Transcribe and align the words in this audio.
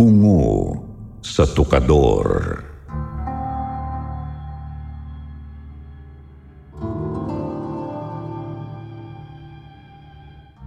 Bungo 0.00 0.72
sa 1.20 1.44
Tukador 1.44 2.56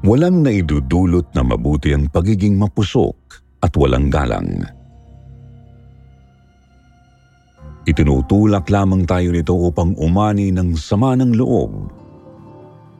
Walang 0.05 0.45
naidudulot 0.45 1.33
na 1.33 1.41
mabuti 1.41 1.97
ang 1.97 2.13
pagiging 2.13 2.61
mapusok 2.61 3.17
at 3.57 3.73
walang 3.73 4.13
galang. 4.13 4.69
Itinutulak 7.89 8.69
lamang 8.69 9.09
tayo 9.09 9.33
nito 9.33 9.57
upang 9.57 9.97
umani 9.97 10.53
ng 10.53 10.77
sama 10.77 11.17
ng 11.17 11.33
loob 11.33 11.89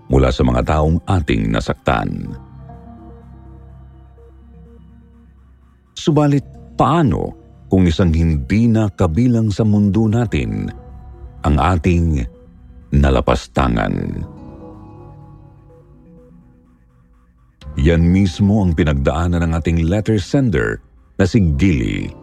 mula 0.10 0.34
sa 0.34 0.42
mga 0.42 0.66
taong 0.66 0.98
ating 1.06 1.54
nasaktan. 1.54 2.34
Subalit 5.94 6.46
paano 6.74 7.34
kung 7.70 7.86
isang 7.86 8.14
hindi 8.14 8.70
na 8.70 8.90
kabilang 8.90 9.54
sa 9.54 9.66
mundo 9.66 10.10
natin 10.10 10.70
ang 11.46 11.56
ating 11.58 12.22
nalapastangan? 12.94 14.26
Yan 17.82 18.06
mismo 18.06 18.62
ang 18.62 18.78
pinagdaanan 18.78 19.50
ng 19.50 19.52
ating 19.58 19.90
letter 19.90 20.22
sender 20.22 20.78
na 21.18 21.26
si 21.26 21.42
Gilly. 21.58 22.14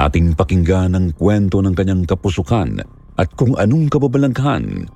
Ating 0.00 0.32
pakinggan 0.32 0.96
ang 0.96 1.12
kwento 1.12 1.60
ng 1.60 1.76
kanyang 1.76 2.08
kapusukan 2.08 2.80
at 3.20 3.28
kung 3.36 3.52
anong 3.60 3.92
kababalaghan 3.92 4.88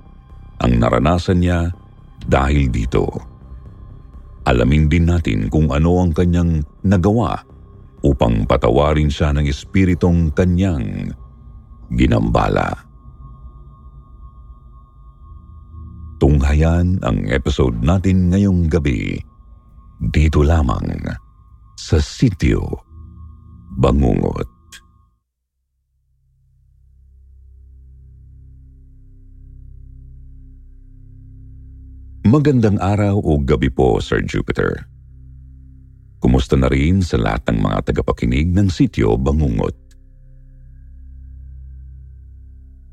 ang 0.57 0.71
naranasan 0.81 1.45
niya 1.45 1.69
dahil 2.25 2.65
dito. 2.73 3.36
Alamin 4.47 4.87
din 4.87 5.11
natin 5.11 5.51
kung 5.51 5.67
ano 5.75 5.99
ang 5.99 6.15
kanyang 6.15 6.63
nagawa 6.87 7.35
upang 8.07 8.47
patawarin 8.47 9.11
siya 9.11 9.35
ng 9.35 9.43
espiritong 9.43 10.31
kanyang 10.31 11.11
ginambala. 11.91 12.71
Tunghayan 16.17 16.97
ang 17.03 17.27
episode 17.27 17.77
natin 17.83 18.31
ngayong 18.31 18.71
gabi 18.71 19.19
dito 19.99 20.41
lamang 20.41 20.95
sa 21.77 21.99
Sitio 22.01 22.65
Bangungot. 23.77 24.56
Magandang 32.27 32.75
araw 32.83 33.23
o 33.23 33.39
gabi 33.39 33.71
po, 33.71 34.03
Sir 34.03 34.19
Jupiter. 34.19 34.83
Kumusta 36.19 36.59
na 36.59 36.67
rin 36.67 36.99
sa 36.99 37.15
lahat 37.15 37.47
ng 37.47 37.63
mga 37.63 37.87
tagapakinig 37.87 38.51
ng 38.51 38.67
Sitio 38.67 39.15
Bangungot? 39.15 39.71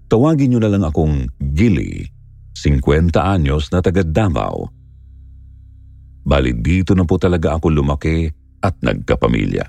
Tawagin 0.07 0.55
niyo 0.55 0.63
na 0.63 0.71
lang 0.71 0.87
akong 0.87 1.27
Gilly 1.51 2.07
50 2.55 3.11
anyos 3.19 3.75
na 3.75 3.83
taga 3.83 4.07
Davao. 4.07 4.71
Bali 6.23 6.55
dito 6.55 6.95
na 6.95 7.03
po 7.03 7.19
talaga 7.19 7.59
ako 7.59 7.75
lumaki 7.75 8.31
at 8.63 8.79
nagkapamilya. 8.87 9.67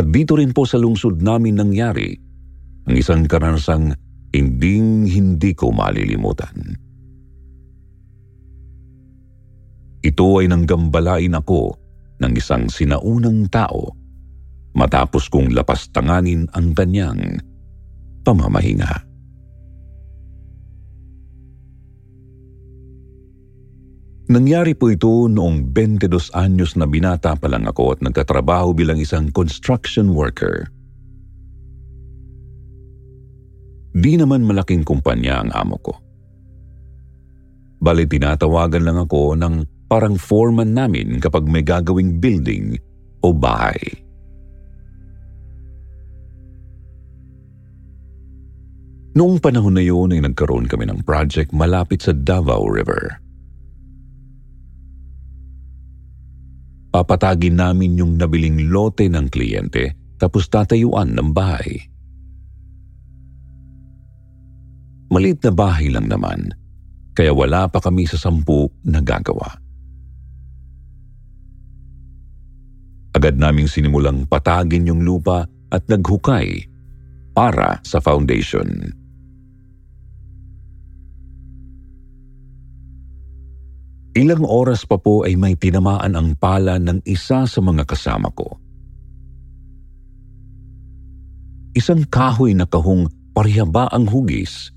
At 0.00 0.08
dito 0.08 0.40
rin 0.40 0.56
po 0.56 0.64
sa 0.64 0.80
lungsod 0.80 1.20
namin 1.20 1.60
nangyari 1.60 2.16
ang 2.88 2.96
isang 2.96 3.28
karanasang 3.28 3.92
hinding 4.34 5.06
hindi 5.06 5.54
ko 5.54 5.70
malilimutan. 5.70 6.74
Ito 10.02 10.42
ay 10.42 10.50
nanggambalain 10.50 11.38
ako 11.38 11.78
ng 12.18 12.32
isang 12.34 12.66
sinaunang 12.66 13.46
tao 13.46 13.94
matapos 14.74 15.30
kong 15.30 15.54
lapastanganin 15.54 16.50
ang 16.50 16.74
kanyang 16.74 17.38
pamamahinga. 18.26 19.06
Nangyari 24.24 24.74
po 24.74 24.90
ito 24.90 25.30
noong 25.30 25.70
22 25.70 26.34
anyos 26.34 26.74
na 26.74 26.90
binata 26.90 27.38
pa 27.38 27.46
lang 27.46 27.70
ako 27.70 27.94
at 27.94 28.00
nagtatrabaho 28.02 28.74
bilang 28.74 28.98
isang 28.98 29.30
construction 29.30 30.10
worker. 30.10 30.66
Di 33.94 34.18
naman 34.18 34.42
malaking 34.42 34.82
kumpanya 34.82 35.38
ang 35.38 35.54
amo 35.54 35.78
ko. 35.78 35.94
Bali 37.78 38.10
tinatawagan 38.10 38.82
lang 38.82 38.98
ako 38.98 39.38
ng 39.38 39.86
parang 39.86 40.18
foreman 40.18 40.74
namin 40.74 41.22
kapag 41.22 41.46
may 41.46 41.62
gagawing 41.62 42.18
building 42.18 42.74
o 43.22 43.30
bahay. 43.30 43.78
Noong 49.14 49.38
panahon 49.38 49.78
na 49.78 49.84
yun 49.86 50.10
ay 50.10 50.26
nagkaroon 50.26 50.66
kami 50.66 50.90
ng 50.90 51.06
project 51.06 51.54
malapit 51.54 52.02
sa 52.02 52.10
Davao 52.10 52.66
River. 52.66 53.22
Papatagin 56.90 57.62
namin 57.62 57.94
yung 57.94 58.18
nabiling 58.18 58.74
lote 58.74 59.06
ng 59.06 59.30
kliyente 59.30 59.94
tapos 60.18 60.50
tatayuan 60.50 61.14
ng 61.14 61.30
bahay. 61.30 61.93
Maliit 65.14 65.46
na 65.46 65.54
bahay 65.54 65.94
lang 65.94 66.10
naman, 66.10 66.50
kaya 67.14 67.30
wala 67.30 67.70
pa 67.70 67.78
kami 67.78 68.02
sa 68.02 68.18
sampu 68.18 68.66
na 68.82 68.98
gagawa. 68.98 69.46
Agad 73.14 73.38
naming 73.38 73.70
sinimulang 73.70 74.26
patagin 74.26 74.90
yung 74.90 75.06
lupa 75.06 75.46
at 75.70 75.86
naghukay 75.86 76.66
para 77.30 77.78
sa 77.86 78.02
foundation. 78.02 78.90
Ilang 84.18 84.42
oras 84.42 84.82
pa 84.82 84.98
po 84.98 85.22
ay 85.22 85.38
may 85.38 85.54
tinamaan 85.54 86.18
ang 86.18 86.34
pala 86.38 86.82
ng 86.82 87.06
isa 87.06 87.46
sa 87.46 87.60
mga 87.62 87.86
kasama 87.86 88.34
ko. 88.34 88.58
Isang 91.74 92.02
kahoy 92.06 92.54
na 92.54 92.66
kahong 92.66 93.10
parihaba 93.34 93.86
ang 93.94 94.06
hugis. 94.06 94.74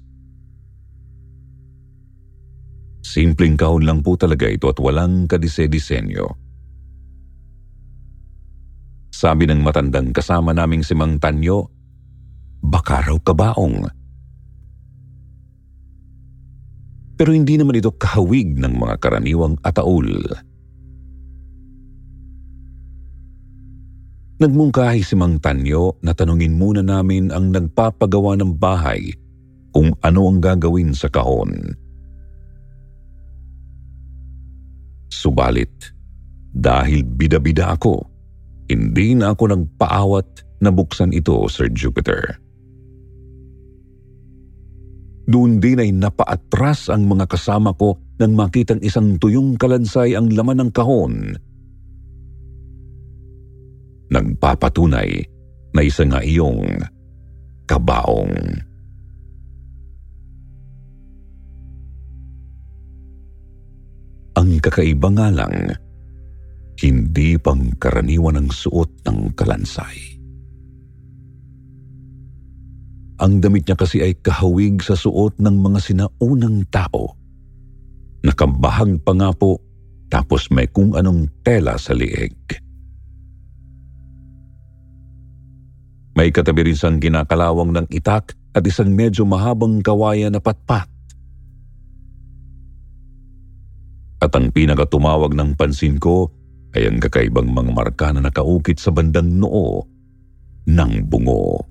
Simpleng 3.07 3.55
kahon 3.55 3.87
lang 3.87 4.03
po 4.03 4.19
talaga 4.19 4.51
ito 4.51 4.67
at 4.67 4.83
walang 4.83 5.31
kadise-disenyo. 5.31 6.27
Sabi 9.15 9.47
ng 9.47 9.63
matandang 9.63 10.11
kasama 10.11 10.51
naming 10.51 10.83
si 10.83 10.91
Mang 10.91 11.15
Tanyo, 11.15 11.71
baka 12.59 13.07
raw 13.07 13.15
kabaong. 13.15 13.87
Pero 17.15 17.31
hindi 17.31 17.55
naman 17.55 17.79
ito 17.79 17.95
kahawig 17.95 18.59
ng 18.59 18.75
mga 18.75 18.99
karaniwang 18.99 19.55
ataul. 19.63 20.11
Nagmungkahi 24.37 25.01
si 25.01 25.15
Mang 25.15 25.39
Tanyo 25.39 25.97
na 26.03 26.11
tanungin 26.11 26.59
muna 26.59 26.83
namin 26.83 27.31
ang 27.31 27.55
nagpapagawa 27.55 28.35
ng 28.37 28.51
bahay 28.59 29.15
kung 29.71 29.95
ano 30.03 30.27
ang 30.27 30.43
gagawin 30.43 30.91
sa 30.91 31.09
kahon. 31.09 31.86
Subalit, 35.17 35.73
dahil 36.53 37.01
bida-bida 37.01 37.73
ako, 37.73 38.05
hindi 38.69 39.17
na 39.17 39.33
ako 39.33 39.43
nagpaawat 39.57 40.27
na 40.61 40.69
buksan 40.69 41.09
ito, 41.17 41.41
Sir 41.49 41.73
Jupiter. 41.73 42.37
Doon 45.27 45.59
din 45.59 45.81
ay 45.81 45.91
napaatras 45.91 46.87
ang 46.87 47.09
mga 47.09 47.25
kasama 47.27 47.75
ko 47.75 47.97
nang 48.21 48.37
makitang 48.37 48.79
isang 48.85 49.19
tuyong 49.19 49.59
kalansay 49.59 50.15
ang 50.15 50.31
laman 50.31 50.63
ng 50.63 50.71
kahon 50.71 51.35
nagpapatunay 54.11 55.23
na 55.75 55.81
isa 55.83 56.03
nga 56.07 56.23
iyong 56.23 56.63
kabaong. 57.67 58.66
Ang 64.37 64.61
kakaiba 64.61 65.09
nga 65.17 65.33
lang, 65.33 65.73
hindi 66.77 67.41
pang 67.41 67.73
karaniwan 67.81 68.37
ang 68.37 68.49
suot 68.53 69.01
ng 69.09 69.33
kalansay. 69.33 69.97
Ang 73.17 73.41
damit 73.41 73.65
niya 73.65 73.73
kasi 73.73 74.05
ay 74.05 74.13
kahawig 74.21 74.77
sa 74.85 74.93
suot 74.93 75.41
ng 75.41 75.57
mga 75.57 75.79
sinaunang 75.81 76.69
tao. 76.69 77.17
Nakabahag 78.21 79.01
pa 79.01 79.17
nga 79.17 79.33
po 79.33 79.57
tapos 80.05 80.53
may 80.53 80.69
kung 80.69 80.93
anong 80.93 81.25
tela 81.41 81.81
sa 81.81 81.97
lieg. 81.97 82.37
May 86.13 86.29
katabi 86.29 86.69
rin 86.69 86.77
siyang 86.77 87.01
kinakalawang 87.01 87.73
ng 87.73 87.87
itak 87.89 88.37
at 88.53 88.61
isang 88.65 88.93
medyo 88.93 89.25
mahabang 89.25 89.81
kawayan 89.81 90.37
na 90.37 90.41
patpat. 90.41 90.89
At 94.17 94.33
ang 94.33 94.49
pinakatumawag 94.49 95.37
ng 95.37 95.53
pansin 95.53 96.01
ko 96.01 96.33
ay 96.73 96.89
ang 96.89 96.97
kakaibang 96.97 97.53
mga 97.53 97.71
marka 97.73 98.09
na 98.09 98.25
nakaukit 98.25 98.81
sa 98.81 98.89
bandang 98.89 99.37
noo 99.37 99.85
ng 100.67 100.93
bungo. 101.05 101.61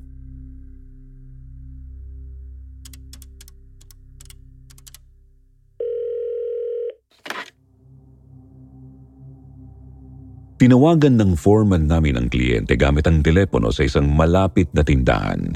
Tinawagan 10.57 11.21
ng 11.21 11.37
foreman 11.37 11.85
namin 11.85 12.17
ang 12.17 12.33
kliyente 12.33 12.81
gamit 12.81 13.05
ang 13.05 13.21
telepono 13.21 13.69
sa 13.69 13.85
isang 13.85 14.09
malapit 14.09 14.73
na 14.73 14.81
tindahan. 14.81 15.53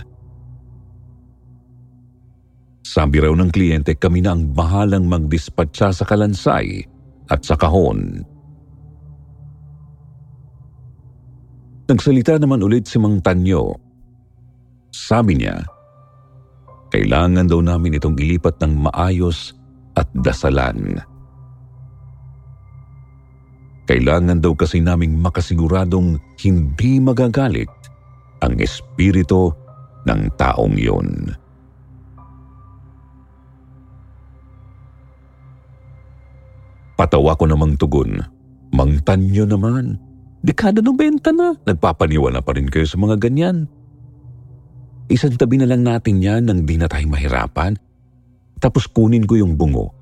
Sabi 2.90 3.22
raw 3.22 3.30
ng 3.30 3.54
kliyente 3.54 3.94
kami 3.94 4.18
na 4.18 4.34
ang 4.34 4.50
bahalang 4.50 5.06
magdispatcha 5.06 5.94
sa 5.94 6.02
kalansay 6.02 6.82
at 7.30 7.46
sa 7.46 7.54
kahon. 7.54 8.26
Nagsalita 11.86 12.42
naman 12.42 12.66
ulit 12.66 12.90
si 12.90 12.98
Mang 12.98 13.22
Tanyo. 13.22 13.78
Sabi 14.90 15.38
niya, 15.38 15.62
kailangan 16.90 17.46
daw 17.46 17.62
namin 17.62 17.94
itong 17.94 18.18
ilipat 18.18 18.58
ng 18.58 18.82
maayos 18.82 19.54
at 19.94 20.10
dasalan. 20.26 20.98
Kailangan 23.86 24.42
daw 24.42 24.50
kasi 24.58 24.82
naming 24.82 25.14
makasiguradong 25.14 26.18
hindi 26.42 26.98
magagalit 26.98 27.70
ang 28.42 28.58
espiritu 28.58 29.54
ng 30.10 30.26
taong 30.34 30.74
yun. 30.74 31.30
Patawa 37.00 37.32
ko 37.32 37.48
namang 37.48 37.80
tugon, 37.80 38.20
Mang 38.76 39.00
Tanyo 39.00 39.48
naman, 39.48 39.96
dekada 40.44 40.84
90 40.84 41.32
na, 41.32 41.56
nagpapaniwala 41.64 42.44
pa 42.44 42.52
rin 42.52 42.68
kayo 42.68 42.84
sa 42.84 43.00
mga 43.00 43.16
ganyan. 43.16 43.64
Isang 45.08 45.32
tabi 45.40 45.56
na 45.56 45.64
lang 45.64 45.80
natin 45.80 46.20
yan 46.20 46.44
nang 46.44 46.68
di 46.68 46.76
na 46.76 46.92
tayo 46.92 47.08
mahirapan. 47.08 47.80
Tapos 48.60 48.84
kunin 48.84 49.24
ko 49.24 49.40
yung 49.40 49.56
bungo. 49.56 49.96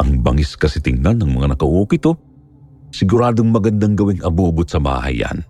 Ang 0.00 0.24
bangis 0.24 0.56
kasi 0.56 0.80
tingnan 0.80 1.20
ng 1.20 1.36
mga 1.36 1.52
nakaukit 1.52 2.08
oh. 2.08 2.16
Siguradong 2.96 3.52
magandang 3.52 3.92
gawing 3.92 4.24
abubot 4.24 4.64
sa 4.64 4.80
bahay 4.80 5.20
yan. 5.20 5.44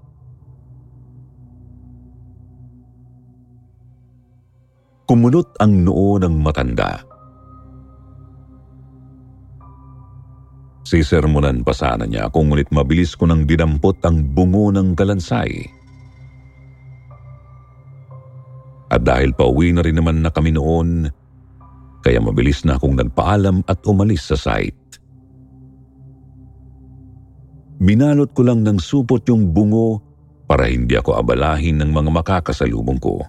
Kumunot 5.07 5.55
ang 5.63 5.87
noo 5.87 6.19
ng 6.19 6.35
matanda. 6.43 7.08
Sisermonan 10.89 11.61
pa 11.69 11.77
sana 11.77 12.09
niya 12.09 12.33
kung 12.33 12.49
ngunit 12.49 12.73
mabilis 12.73 13.13
ko 13.13 13.29
nang 13.29 13.45
dinampot 13.45 14.01
ang 14.09 14.25
bungo 14.33 14.73
ng 14.73 14.97
kalansay. 14.97 15.69
At 18.89 19.05
dahil 19.05 19.37
pauwi 19.37 19.77
na 19.77 19.85
rin 19.85 20.01
naman 20.01 20.25
na 20.25 20.33
kami 20.33 20.57
noon, 20.57 21.13
kaya 22.01 22.25
mabilis 22.25 22.65
na 22.65 22.81
akong 22.81 22.97
nagpaalam 22.97 23.69
at 23.69 23.85
umalis 23.85 24.33
sa 24.33 24.41
site. 24.41 24.97
Binalot 27.85 28.33
ko 28.33 28.49
lang 28.49 28.65
ng 28.65 28.81
supot 28.81 29.21
yung 29.29 29.53
bungo 29.53 30.01
para 30.49 30.73
hindi 30.73 30.97
ako 30.97 31.21
abalahin 31.21 31.85
ng 31.85 31.93
mga 31.93 32.11
makakasalubong 32.17 32.97
ko. 32.97 33.21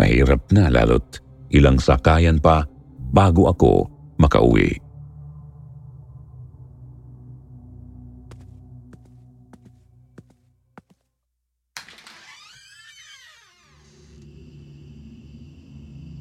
Mahirap 0.00 0.48
na 0.48 0.72
lalot 0.72 1.04
ilang 1.52 1.76
sakayan 1.76 2.40
pa 2.40 2.64
bago 3.12 3.52
ako 3.52 3.97
makauwi. 4.18 4.82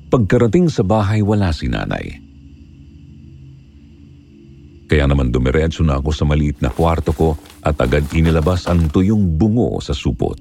Pagkarating 0.07 0.71
sa 0.71 0.88
bahay 0.88 1.19
wala 1.19 1.51
si 1.51 1.67
nanay. 1.67 2.23
Kaya 4.88 5.03
naman 5.03 5.35
dumiretso 5.35 5.83
na 5.83 5.99
ako 5.99 6.15
sa 6.15 6.23
maliit 6.23 6.63
na 6.63 6.71
kwarto 6.71 7.11
ko 7.11 7.35
at 7.59 7.75
agad 7.83 8.07
inilabas 8.15 8.71
ang 8.71 8.88
tuyong 8.88 9.35
bungo 9.35 9.83
sa 9.83 9.91
supot. 9.91 10.39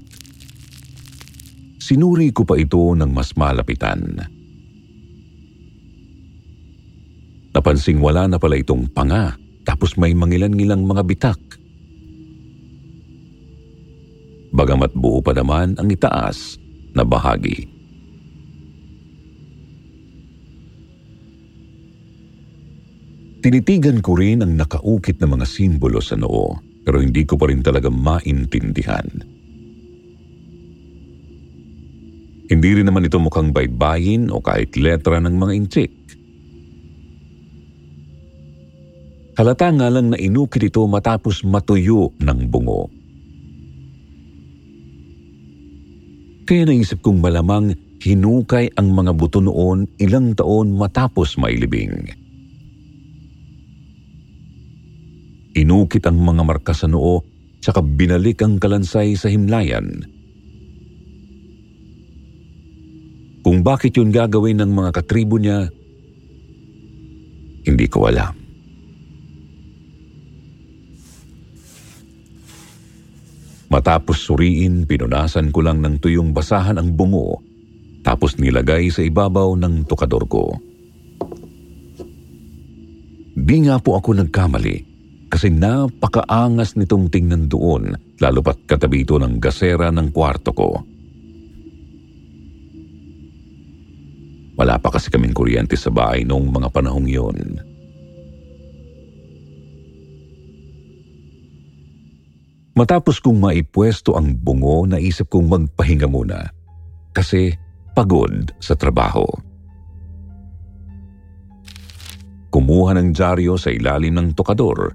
Sinuri 1.83 2.31
ko 2.31 2.47
pa 2.47 2.55
ito 2.55 2.79
ng 2.79 3.11
mas 3.11 3.35
malapitan. 3.35 4.36
Napansing 7.57 7.97
wala 7.97 8.29
na 8.29 8.37
pala 8.37 8.61
itong 8.61 8.85
panga 8.93 9.33
tapos 9.65 9.97
may 9.97 10.13
mangilan-ngilang 10.13 10.85
mga 10.85 11.01
bitak. 11.09 11.41
Bagamat 14.53 14.93
buo 14.93 15.25
pa 15.25 15.33
naman 15.33 15.73
ang 15.81 15.89
itaas 15.89 16.61
na 16.93 17.01
bahagi. 17.01 17.65
Tinitigan 23.41 24.05
ko 24.05 24.21
rin 24.21 24.45
ang 24.45 24.53
nakaukit 24.53 25.17
na 25.17 25.25
mga 25.25 25.49
simbolo 25.49 25.97
sa 25.97 26.13
noo 26.13 26.61
pero 26.85 27.01
hindi 27.01 27.25
ko 27.25 27.41
pa 27.41 27.49
rin 27.49 27.65
talaga 27.65 27.89
maintindihan. 27.89 29.09
Hindi 32.53 32.69
rin 32.69 32.85
naman 32.85 33.09
ito 33.09 33.17
mukhang 33.17 33.49
baybayin 33.49 34.29
o 34.29 34.45
kahit 34.45 34.77
letra 34.77 35.17
ng 35.17 35.33
mga 35.33 35.53
inchik. 35.57 35.96
Halata 39.37 39.69
nga 39.69 39.85
lang 39.93 40.09
na 40.09 40.17
inukit 40.17 40.65
ito 40.65 40.81
matapos 40.89 41.45
matuyo 41.45 42.09
ng 42.17 42.49
bungo. 42.49 42.89
Kaya 46.49 46.65
naisip 46.65 47.05
kong 47.05 47.21
malamang 47.21 47.77
hinukay 48.01 48.73
ang 48.73 48.97
mga 48.97 49.13
buto 49.13 49.37
noon 49.37 49.85
ilang 50.01 50.33
taon 50.33 50.73
matapos 50.73 51.37
mailibing. 51.37 52.07
Inukit 55.57 56.05
ang 56.09 56.17
mga 56.17 56.41
marka 56.41 56.73
sa 56.73 56.89
noo 56.89 57.21
tsaka 57.61 57.85
binalik 57.85 58.41
ang 58.41 58.57
kalansay 58.57 59.13
sa 59.13 59.29
himlayan. 59.29 60.01
Kung 63.45 63.61
bakit 63.61 63.97
yun 63.97 64.09
gagawin 64.09 64.61
ng 64.65 64.71
mga 64.71 64.91
katribo 64.97 65.37
niya, 65.37 65.69
hindi 67.65 67.85
ko 67.85 68.07
alam. 68.07 68.36
Matapos 73.67 74.23
suriin, 74.23 74.87
pinunasan 74.87 75.51
ko 75.51 75.59
lang 75.59 75.83
ng 75.83 75.99
tuyong 75.99 76.31
basahan 76.31 76.79
ang 76.79 76.95
bungo 76.95 77.43
tapos 78.07 78.39
nilagay 78.39 78.87
sa 78.87 79.03
ibabaw 79.03 79.59
ng 79.59 79.83
tukador 79.83 80.23
ko. 80.31 80.55
Di 83.35 83.57
nga 83.67 83.75
po 83.83 83.99
ako 83.99 84.23
nagkamali 84.23 84.77
kasi 85.27 85.51
napakaangas 85.51 86.79
nitong 86.79 87.11
tingnan 87.11 87.51
doon 87.51 87.91
lalo 88.23 88.39
pat 88.39 88.63
katabi 88.63 89.03
ito 89.03 89.19
ng 89.19 89.43
gasera 89.43 89.91
ng 89.91 90.15
kwarto 90.15 90.55
ko. 90.55 90.69
Wala 94.57 94.79
pa 94.81 94.89
kasi 94.89 95.13
kaming 95.13 95.37
kuryente 95.37 95.77
sa 95.77 95.93
bahay 95.93 96.25
noong 96.25 96.49
mga 96.49 96.73
panahong 96.73 97.05
yun. 97.05 97.37
Matapos 102.77 103.17
kong 103.17 103.41
maipwesto 103.41 104.13
ang 104.13 104.37
bungo, 104.37 104.85
naisip 104.85 105.33
kong 105.33 105.49
magpahinga 105.49 106.05
muna 106.05 106.45
kasi 107.09 107.49
pagod 107.97 108.53
sa 108.61 108.77
trabaho. 108.77 109.25
Kumuha 112.53 112.93
ng 112.93 113.09
dyaryo 113.17 113.57
sa 113.57 113.73
ilalim 113.73 114.13
ng 114.13 114.37
tokador 114.37 114.93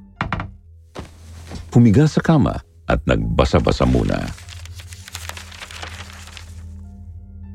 humiga 1.72 2.04
sa 2.04 2.20
kama 2.20 2.52
at 2.84 3.00
nagbasa-basa 3.08 3.88
muna. 3.88 4.20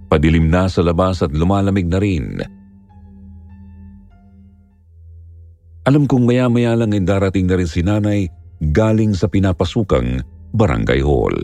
Padilim 0.10 0.50
na 0.50 0.66
sa 0.66 0.82
labas 0.82 1.22
at 1.22 1.30
lumalamig 1.30 1.86
na 1.86 2.00
rin. 2.02 2.42
Alam 5.88 6.04
kong 6.04 6.28
maya-maya 6.28 6.76
lang 6.76 6.92
ay 6.92 7.04
darating 7.06 7.48
na 7.48 7.56
rin 7.56 7.70
si 7.70 7.80
nanay 7.86 8.28
galing 8.62 9.14
sa 9.14 9.30
pinapasukang 9.30 10.22
barangay 10.54 11.02
hall. 11.02 11.38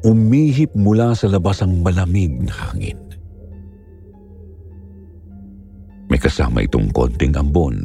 Umihip 0.00 0.72
mula 0.72 1.12
sa 1.12 1.28
labas 1.28 1.60
ang 1.60 1.84
malamig 1.84 2.32
na 2.40 2.54
hangin. 2.56 2.96
May 6.08 6.16
kasama 6.16 6.64
itong 6.64 6.88
konting 6.90 7.36
ambon, 7.36 7.84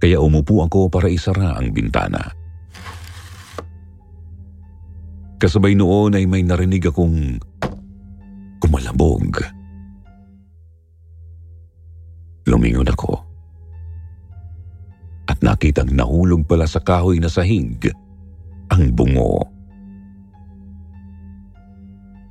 kaya 0.00 0.16
umupo 0.18 0.64
ako 0.64 0.88
para 0.88 1.12
isara 1.12 1.60
ang 1.60 1.70
bintana. 1.76 2.32
Kasabay 5.36 5.76
noon 5.76 6.16
ay 6.16 6.24
may 6.24 6.44
narinig 6.44 6.84
akong 6.88 7.36
kumalabog. 8.60 9.59
Lumingon 12.50 12.90
ako. 12.90 13.14
At 15.30 15.38
nakitang 15.38 15.94
nahulog 15.94 16.42
pala 16.50 16.66
sa 16.66 16.82
kahoy 16.82 17.22
na 17.22 17.30
sahig 17.30 17.78
ang 18.74 18.90
bungo. 18.90 19.46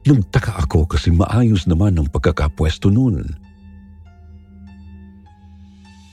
Nagtaka 0.04 0.68
ako 0.68 0.92
kasi 0.92 1.16
maayos 1.16 1.64
naman 1.64 1.96
ang 1.96 2.08
pagkakapwesto 2.12 2.92
noon. 2.92 3.24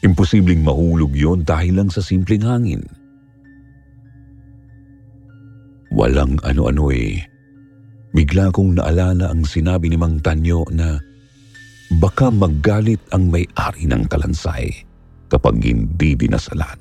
Imposibleng 0.07 0.63
mahulog 0.63 1.11
yon 1.11 1.43
dahil 1.43 1.83
lang 1.83 1.91
sa 1.91 1.99
simpleng 1.99 2.47
hangin. 2.47 2.87
Walang 5.91 6.39
ano-ano 6.47 6.95
eh. 6.95 7.19
Bigla 8.15 8.55
kong 8.55 8.79
naalala 8.79 9.35
ang 9.35 9.43
sinabi 9.43 9.91
ni 9.91 9.99
Mang 9.99 10.23
Tanyo 10.23 10.63
na 10.71 11.01
baka 11.95 12.35
maggalit 12.35 12.99
ang 13.15 13.31
may-ari 13.31 13.87
ng 13.87 14.11
kalansay 14.11 14.75
kapag 15.31 15.63
hindi 15.63 16.19
dinasalan. 16.19 16.79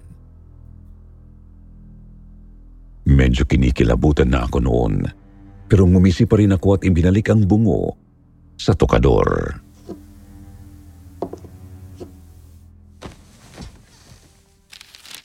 Medyo 3.05 3.45
kinikilabutan 3.45 4.33
na 4.33 4.49
ako 4.49 4.57
noon 4.65 5.05
pero 5.69 5.85
ngumisi 5.85 6.25
pa 6.25 6.41
rin 6.41 6.53
ako 6.53 6.77
at 6.77 6.81
ibinalik 6.85 7.29
ang 7.29 7.45
bungo 7.45 7.97
sa 8.57 8.73
tokador. 8.73 9.61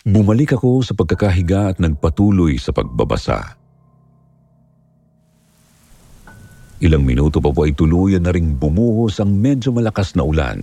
Bumalik 0.01 0.57
ako 0.57 0.81
sa 0.81 0.97
pagkakahiga 0.97 1.71
at 1.71 1.77
nagpatuloy 1.77 2.57
sa 2.57 2.73
pagbabasa. 2.73 3.60
Ilang 6.81 7.05
minuto 7.05 7.45
pa 7.45 7.53
po 7.53 7.69
ay 7.69 7.77
tuluyan 7.77 8.25
na 8.25 8.33
ring 8.33 8.57
bumuhos 8.57 9.21
ang 9.21 9.37
medyo 9.37 9.69
malakas 9.69 10.17
na 10.17 10.25
ulan. 10.25 10.61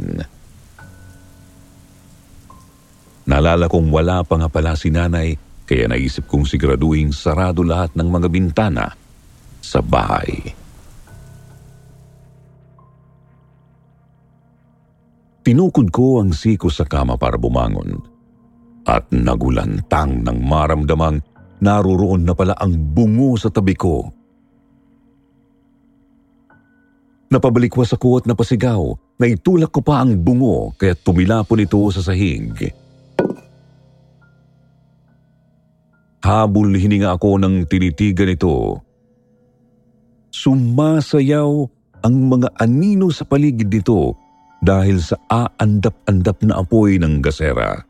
Naalala 3.27 3.69
kong 3.69 3.93
wala 3.93 4.25
pa 4.25 4.41
nga 4.41 4.49
pala 4.49 4.73
si 4.73 4.89
nanay 4.89 5.37
kaya 5.67 5.85
naisip 5.85 6.25
kong 6.25 6.47
siguraduhin 6.47 7.13
sarado 7.13 7.61
lahat 7.61 7.93
ng 7.93 8.07
mga 8.07 8.27
bintana 8.31 8.87
sa 9.61 9.83
bahay. 9.83 10.55
Tinukod 15.45 15.93
ko 15.93 16.23
ang 16.23 16.33
siko 16.33 16.67
sa 16.67 16.83
kama 16.83 17.15
para 17.15 17.37
bumangon 17.37 17.99
at 18.87 19.05
nagulantang 19.11 20.23
ng 20.23 20.39
maramdamang 20.43 21.19
naruroon 21.59 22.23
na 22.23 22.33
pala 22.33 22.55
ang 22.55 22.73
bungo 22.73 23.35
sa 23.35 23.51
tabi 23.51 23.75
ko. 23.75 24.16
Napabalikwas 27.27 27.91
ako 27.91 28.23
at 28.23 28.25
napasigaw 28.25 28.95
na 29.19 29.25
itulak 29.27 29.71
ko 29.73 29.83
pa 29.83 29.99
ang 29.99 30.15
bungo 30.15 30.71
kaya 30.79 30.95
tumilapon 30.95 31.63
ito 31.63 31.79
sa 31.91 31.99
sahig. 31.99 32.71
Habol 36.23 36.75
hininga 36.75 37.15
ako 37.15 37.39
ng 37.39 37.67
tinitigan 37.67 38.31
ito 38.31 38.83
Sumasayaw 40.37 41.51
ang 42.05 42.15
mga 42.29 42.53
anino 42.61 43.09
sa 43.09 43.25
paligid 43.25 43.73
nito 43.73 44.13
dahil 44.61 45.01
sa 45.01 45.17
aandap-andap 45.25 46.37
na 46.45 46.61
apoy 46.61 47.01
ng 47.01 47.25
gasera. 47.25 47.81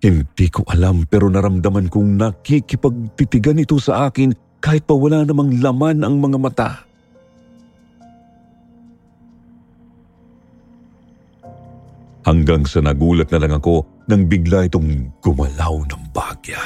Hindi 0.00 0.46
ko 0.48 0.64
alam 0.66 1.04
pero 1.06 1.28
naramdaman 1.28 1.92
kong 1.92 2.10
nakikipagtitigan 2.18 3.60
ito 3.60 3.76
sa 3.76 4.08
akin 4.08 4.49
kahit 4.60 4.84
pa 4.84 4.92
wala 4.92 5.24
namang 5.24 5.58
laman 5.58 6.04
ang 6.04 6.20
mga 6.20 6.38
mata. 6.38 6.70
Hanggang 12.20 12.68
sa 12.68 12.84
nagulat 12.84 13.32
na 13.32 13.40
lang 13.40 13.56
ako 13.56 14.04
nang 14.06 14.28
bigla 14.28 14.68
itong 14.68 15.08
gumalaw 15.24 15.82
ng 15.88 16.02
bagya. 16.12 16.60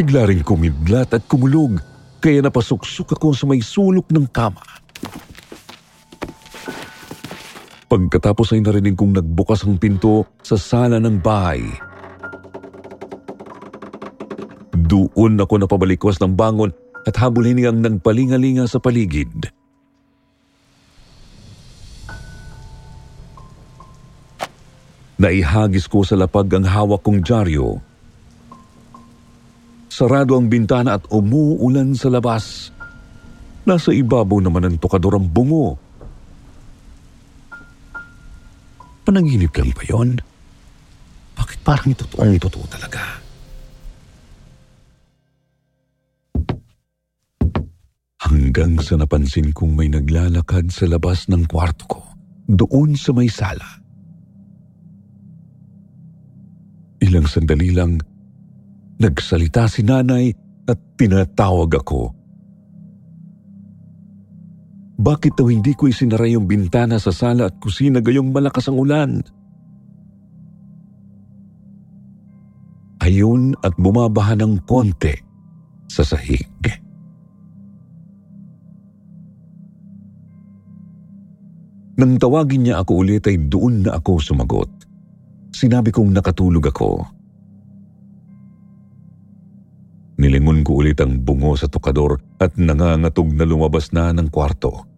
Bigla 0.00 0.24
rin 0.24 0.40
kumidlat 0.40 1.12
at 1.12 1.22
kumulog 1.28 1.76
kaya 2.24 2.40
napasuksok 2.40 3.20
ako 3.20 3.36
sa 3.36 3.44
may 3.44 3.60
sulok 3.60 4.08
ng 4.08 4.26
kama. 4.32 4.64
Pagkatapos 7.90 8.54
ay 8.54 8.64
narinig 8.64 8.94
kong 8.94 9.18
nagbukas 9.18 9.66
ang 9.66 9.76
pinto 9.76 10.22
sa 10.40 10.54
sala 10.54 11.02
ng 11.02 11.18
bahay. 11.20 11.89
Doon 14.90 15.38
ako 15.38 15.62
napabalikwas 15.62 16.18
ng 16.18 16.34
bangon 16.34 16.74
at 17.06 17.14
habulin 17.14 17.62
niyang 17.62 17.78
nagpalingalinga 17.78 18.66
sa 18.66 18.82
paligid. 18.82 19.54
Naihagis 25.20 25.86
ko 25.86 26.02
sa 26.02 26.18
lapag 26.18 26.50
ang 26.50 26.66
hawak 26.66 27.04
kong 27.06 27.22
dyaryo 27.22 27.78
Sarado 30.00 30.32
ang 30.32 30.48
bintana 30.48 30.96
at 30.96 31.04
umuulan 31.12 31.92
sa 31.92 32.08
labas. 32.08 32.72
Nasa 33.68 33.92
ibabaw 33.92 34.40
naman 34.40 34.64
ng 34.64 34.76
tokador 34.80 35.20
ang 35.20 35.28
bungo. 35.28 35.76
Panaginip 39.04 39.52
lang 39.52 39.76
ba 39.76 39.82
yun? 39.84 40.16
Bakit 41.36 41.58
parang 41.60 41.92
itotoong 41.92 42.40
totoo 42.40 42.64
talaga? 42.70 43.20
Hanggang 48.30 48.78
sa 48.78 48.94
napansin 48.94 49.50
kong 49.50 49.74
may 49.74 49.90
naglalakad 49.90 50.70
sa 50.70 50.86
labas 50.86 51.26
ng 51.26 51.50
kwarto 51.50 51.84
ko, 51.90 52.00
doon 52.46 52.94
sa 52.94 53.10
may 53.10 53.26
sala. 53.26 53.66
Ilang 57.02 57.26
sandali 57.26 57.74
lang, 57.74 57.98
Nagsalita 59.00 59.64
si 59.64 59.80
nanay 59.80 60.28
at 60.68 60.76
tinatawag 61.00 61.72
ako. 61.72 62.12
Bakit 65.00 65.40
daw 65.40 65.48
hindi 65.48 65.72
ko 65.72 65.88
isinara 65.88 66.28
yung 66.28 66.44
bintana 66.44 67.00
sa 67.00 67.08
sala 67.08 67.48
at 67.48 67.56
kusina 67.56 68.04
gayong 68.04 68.28
malakas 68.28 68.68
ang 68.68 68.76
ulan? 68.76 69.24
Ayun 73.00 73.56
at 73.64 73.72
bumabaha 73.80 74.36
ng 74.36 74.68
konti 74.68 75.16
sa 75.88 76.04
sahig. 76.04 76.44
Nang 82.00 82.16
tawagin 82.16 82.64
niya 82.64 82.80
ako 82.80 83.04
ulit 83.04 83.28
ay 83.28 83.36
doon 83.36 83.84
na 83.84 84.00
ako 84.00 84.16
sumagot. 84.24 84.72
Sinabi 85.52 85.92
kong 85.92 86.16
nakatulog 86.16 86.72
ako. 86.72 87.04
Nilingon 90.16 90.64
ko 90.64 90.80
ulit 90.80 90.96
ang 91.04 91.20
bungo 91.20 91.52
sa 91.60 91.68
tukador 91.68 92.16
at 92.40 92.56
nangangatog 92.56 93.36
na 93.36 93.44
lumabas 93.44 93.92
na 93.92 94.16
ng 94.16 94.32
kwarto. 94.32 94.88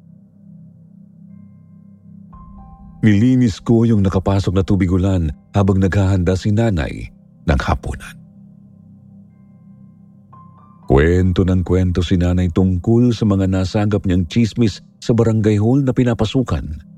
Nilinis 3.03 3.59
ko 3.59 3.83
yung 3.83 4.07
nakapasok 4.07 4.55
na 4.55 4.63
tubig 4.63 4.87
ulan 4.87 5.27
habang 5.59 5.83
naghahanda 5.83 6.39
si 6.39 6.55
nanay 6.55 7.11
ng 7.51 7.61
hapunan. 7.67 8.15
Kwento 10.87 11.43
ng 11.43 11.67
kwento 11.67 11.99
si 11.99 12.15
nanay 12.15 12.47
tungkol 12.55 13.11
sa 13.11 13.27
mga 13.27 13.51
nasagap 13.51 14.07
niyang 14.07 14.31
chismis 14.31 14.87
sa 15.03 15.11
barangay 15.11 15.59
hall 15.59 15.83
na 15.83 15.91
pinapasukan. 15.91 16.92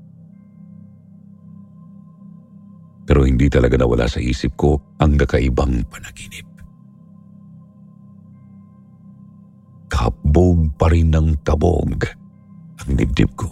Pero 3.05 3.21
hindi 3.23 3.47
talaga 3.47 3.77
nawala 3.77 4.09
sa 4.09 4.17
isip 4.17 4.57
ko 4.57 4.97
ang 4.97 5.15
kakaibang 5.15 5.85
panaginip. 5.89 6.55
kabog 9.95 10.75
pa 10.75 10.91
rin 10.91 11.15
ng 11.15 11.39
kabog 11.47 12.03
ang 12.83 12.91
dibdib 12.99 13.31
ko. 13.39 13.47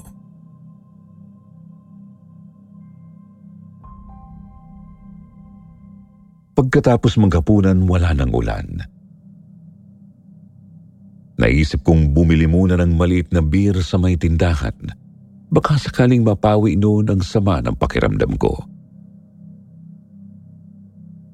Pagkatapos 6.54 7.18
maghapunan, 7.18 7.88
wala 7.88 8.14
nang 8.14 8.30
ulan. 8.30 8.86
Naisip 11.40 11.82
kong 11.82 12.14
bumili 12.14 12.46
muna 12.46 12.78
ng 12.78 12.94
maliit 12.94 13.34
na 13.34 13.42
beer 13.42 13.80
sa 13.82 13.98
may 13.98 14.20
tindahan. 14.20 14.94
Baka 15.50 15.82
sakaling 15.82 16.22
mapawi 16.22 16.78
noon 16.78 17.10
ang 17.10 17.26
sama 17.26 17.58
ng 17.64 17.74
pakiramdam 17.74 18.38
ko. 18.38 18.73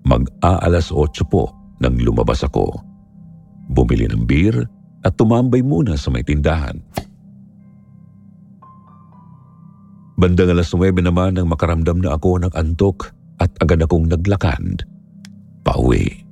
Mag-aalas 0.10 0.90
8 0.90 1.22
po 1.30 1.54
nang 1.78 1.94
lumabas 2.02 2.42
ako. 2.42 2.74
Bumili 3.70 4.10
ng 4.10 4.26
beer 4.26 4.58
at 5.06 5.14
tumambay 5.14 5.62
muna 5.62 5.94
sa 5.94 6.10
may 6.10 6.26
tindahan. 6.26 6.82
Bandang 10.18 10.52
alas 10.52 10.74
9 10.74 10.98
naman 11.00 11.38
nang 11.38 11.48
makaramdam 11.48 12.02
na 12.02 12.18
ako 12.18 12.42
ng 12.42 12.52
antok 12.58 13.14
at 13.38 13.54
agad 13.62 13.86
akong 13.86 14.10
naglakad 14.10 14.84
pauwi. 15.64 16.26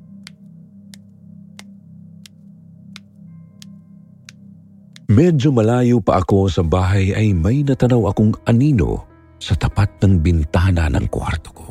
Medyo 5.08 5.56
malayo 5.56 6.04
pa 6.04 6.20
ako 6.20 6.52
sa 6.52 6.68
bahay 6.68 7.16
ay 7.16 7.32
may 7.32 7.64
natanaw 7.64 8.12
akong 8.12 8.36
anino 8.44 9.08
sa 9.40 9.56
tapat 9.56 9.88
ng 10.04 10.20
bintana 10.20 10.92
ng 10.92 11.08
kwarto 11.08 11.50
ko. 11.56 11.67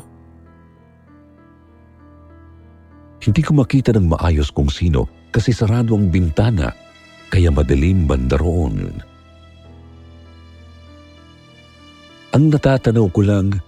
Hindi 3.27 3.43
ko 3.43 3.59
makita 3.59 3.91
ng 3.91 4.07
maayos 4.07 4.55
kung 4.55 4.71
sino 4.71 5.27
kasi 5.35 5.51
sarado 5.51 5.99
ang 5.99 6.07
bintana 6.07 6.71
kaya 7.27 7.51
madilim 7.51 8.07
banda 8.07 8.39
roon. 8.39 9.03
Ang 12.31 12.47
natatanaw 12.47 13.11
ko 13.11 13.21
lang, 13.27 13.59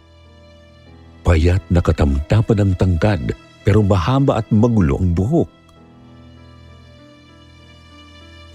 payat 1.27 1.59
na 1.67 1.83
katamtapan 1.83 2.57
ng 2.63 2.73
tangkad 2.79 3.35
pero 3.67 3.83
mahaba 3.83 4.39
at 4.39 4.47
magulo 4.47 4.95
ang 4.95 5.11
buhok. 5.11 5.51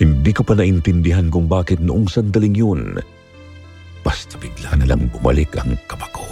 Hindi 0.01 0.33
ko 0.33 0.41
pa 0.41 0.57
naintindihan 0.57 1.29
kung 1.29 1.53
bakit 1.53 1.85
noong 1.85 2.09
sandaling 2.09 2.57
yun, 2.57 2.97
basta 4.01 4.41
bigla 4.41 4.73
na 4.81 4.89
lang 4.89 5.05
bumalik 5.13 5.53
ang 5.61 5.77
kaba 5.85 6.09
ko. 6.17 6.25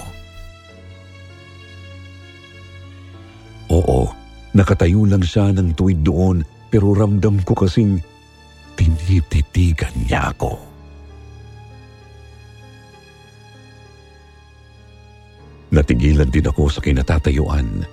Oo, 3.73 4.22
nakatayo 4.53 5.05
lang 5.09 5.25
siya 5.25 5.53
ng 5.53 5.77
tuwid 5.77 6.05
doon 6.05 6.45
pero 6.73 6.93
ramdam 6.97 7.41
ko 7.45 7.53
kasing 7.57 8.01
tinititigan 8.77 9.93
niya 10.09 10.33
ako. 10.33 10.57
Natigilan 15.73 16.29
din 16.29 16.45
ako 16.45 16.69
sa 16.69 16.85
kinatatayuan. 16.85 17.85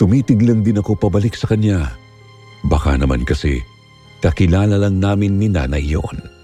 Tumitig 0.00 0.40
lang 0.40 0.64
din 0.64 0.80
ako 0.80 0.96
pabalik 0.96 1.36
sa 1.36 1.44
kanya 1.44 1.92
Baka 2.66 2.96
naman 3.00 3.24
kasi 3.24 3.64
kakilala 4.20 4.76
lang 4.76 5.00
namin 5.00 5.40
ni 5.40 5.48
nanay 5.48 5.80
yon. 5.80 6.39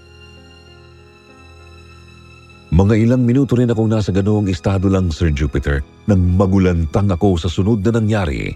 Mga 2.67 2.93
ilang 2.99 3.23
minuto 3.23 3.55
rin 3.55 3.71
akong 3.71 3.87
nasa 3.87 4.11
ganoong 4.11 4.51
estado 4.51 4.91
lang, 4.91 5.07
Sir 5.07 5.31
Jupiter, 5.31 5.81
nang 6.05 6.19
magulantang 6.35 7.07
ako 7.09 7.39
sa 7.39 7.47
sunod 7.47 7.79
na 7.83 7.95
nangyari. 7.95 8.51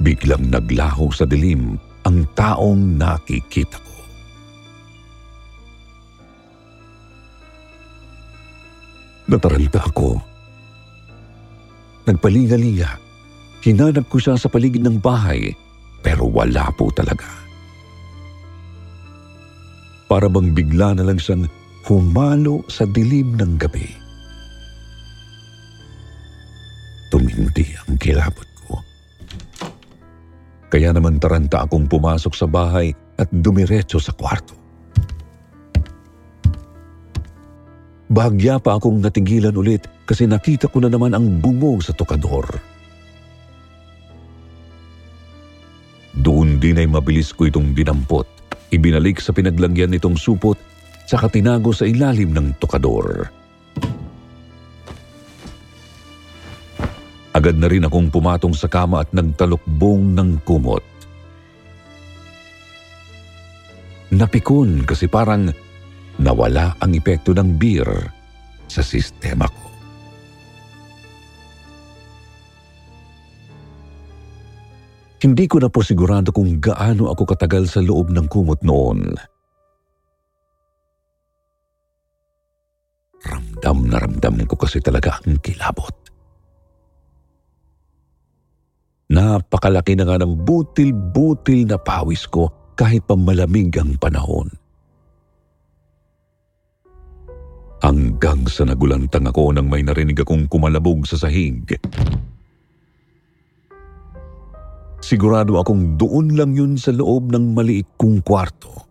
Biglang 0.00 0.48
naglaho 0.48 1.12
sa 1.12 1.28
dilim 1.28 1.76
ang 2.04 2.24
taong 2.32 2.96
nakikita 2.96 3.76
ko. 3.80 3.96
Nataranta 9.28 9.80
ako. 9.80 10.20
Nagpalinga-linga 12.04 13.04
Hinanap 13.64 14.12
ko 14.12 14.20
siya 14.20 14.36
sa 14.36 14.52
paligid 14.52 14.84
ng 14.84 15.00
bahay 15.00 15.48
pero 16.04 16.28
wala 16.28 16.68
po 16.76 16.92
talaga. 16.92 17.24
Para 20.14 20.30
bang 20.30 20.54
bigla 20.54 20.94
na 20.94 21.02
lang 21.02 21.18
siyang 21.18 21.50
humalo 21.90 22.62
sa 22.70 22.86
dilim 22.86 23.34
ng 23.34 23.58
gabi. 23.58 23.82
Tumindi 27.10 27.66
ang 27.82 27.98
kilabot 27.98 28.46
ko. 28.62 28.78
Kaya 30.70 30.94
naman 30.94 31.18
taranta 31.18 31.66
akong 31.66 31.90
pumasok 31.90 32.30
sa 32.30 32.46
bahay 32.46 32.94
at 33.18 33.26
dumiretso 33.34 33.98
sa 33.98 34.14
kwarto. 34.14 34.54
Bahagya 38.06 38.62
pa 38.62 38.78
akong 38.78 39.02
natigilan 39.02 39.58
ulit 39.58 39.82
kasi 40.06 40.30
nakita 40.30 40.70
ko 40.70 40.78
na 40.78 40.94
naman 40.94 41.10
ang 41.10 41.42
bungo 41.42 41.82
sa 41.82 41.90
tokador. 41.90 42.46
Doon 46.14 46.62
din 46.62 46.78
ay 46.78 46.86
mabilis 46.86 47.34
ko 47.34 47.50
itong 47.50 47.74
dinampot. 47.74 48.33
Ibinalik 48.74 49.22
sa 49.22 49.30
pinaglagyan 49.30 49.94
nitong 49.94 50.18
supot 50.18 50.58
sa 51.06 51.14
katinago 51.14 51.70
sa 51.70 51.86
ilalim 51.86 52.34
ng 52.34 52.58
tokador. 52.58 53.30
Agad 57.34 57.54
na 57.58 57.70
rin 57.70 57.86
akong 57.86 58.10
pumatong 58.10 58.54
sa 58.54 58.66
kama 58.66 59.06
at 59.06 59.10
nagtalukbong 59.14 60.14
ng 60.18 60.42
kumot. 60.42 60.82
Napikon 64.14 64.86
kasi 64.86 65.10
parang 65.10 65.50
nawala 66.22 66.78
ang 66.78 66.94
epekto 66.94 67.34
ng 67.34 67.58
beer 67.58 67.90
sa 68.70 68.82
sistema 68.82 69.50
ko. 69.50 69.73
Hindi 75.24 75.48
ko 75.48 75.56
na 75.56 75.72
po 75.72 75.80
sigurado 75.80 76.36
kung 76.36 76.60
gaano 76.60 77.08
ako 77.08 77.32
katagal 77.32 77.64
sa 77.72 77.80
loob 77.80 78.12
ng 78.12 78.28
kumot 78.28 78.60
noon. 78.60 79.16
Ramdam 83.24 83.78
na 83.88 83.96
ramdam 84.04 84.44
ko 84.44 84.52
kasi 84.60 84.84
talaga 84.84 85.16
ang 85.24 85.40
kilabot. 85.40 85.96
Napakalaki 89.08 89.96
na 89.96 90.04
nga 90.04 90.20
ng 90.20 90.44
butil-butil 90.44 91.72
na 91.72 91.80
pawis 91.80 92.28
ko 92.28 92.52
kahit 92.76 93.08
pa 93.08 93.16
malamig 93.16 93.72
ang 93.80 93.96
panahon. 93.96 94.52
Hanggang 97.80 98.44
sa 98.44 98.68
nagulantang 98.68 99.24
ako 99.24 99.56
nang 99.56 99.72
may 99.72 99.80
narinig 99.80 100.20
akong 100.20 100.44
kumalabog 100.52 101.08
sa 101.08 101.16
sahig. 101.16 101.64
Sigurado 105.04 105.60
akong 105.60 106.00
doon 106.00 106.32
lang 106.32 106.56
yun 106.56 106.80
sa 106.80 106.88
loob 106.88 107.28
ng 107.28 107.52
maliit 107.52 107.84
kong 108.00 108.24
kwarto. 108.24 108.88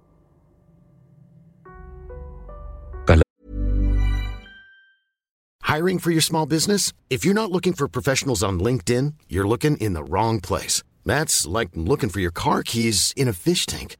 Hiring 5.73 5.97
for 5.97 6.13
your 6.13 6.21
small 6.21 6.45
business? 6.45 6.93
If 7.09 7.25
you're 7.25 7.33
not 7.33 7.49
looking 7.49 7.73
for 7.73 7.89
professionals 7.89 8.45
on 8.45 8.61
LinkedIn, 8.61 9.17
you're 9.25 9.47
looking 9.47 9.73
in 9.81 9.97
the 9.97 10.05
wrong 10.05 10.37
place. 10.37 10.85
That's 11.01 11.49
like 11.49 11.73
looking 11.73 12.13
for 12.13 12.21
your 12.21 12.29
car 12.29 12.61
keys 12.61 13.09
in 13.17 13.25
a 13.25 13.33
fish 13.33 13.65
tank. 13.65 13.97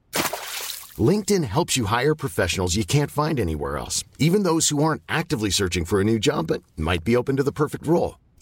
LinkedIn 1.02 1.50
helps 1.50 1.74
you 1.74 1.90
hire 1.90 2.14
professionals 2.14 2.78
you 2.78 2.86
can't 2.86 3.10
find 3.10 3.42
anywhere 3.42 3.82
else, 3.82 4.06
even 4.22 4.46
those 4.46 4.70
who 4.70 4.86
aren't 4.86 5.02
actively 5.10 5.50
searching 5.50 5.82
for 5.82 5.98
a 5.98 6.06
new 6.06 6.22
job 6.22 6.54
but 6.54 6.62
might 6.78 7.02
be 7.02 7.18
open 7.18 7.42
to 7.42 7.44
the 7.44 7.52
perfect 7.52 7.90
role. 7.90 8.22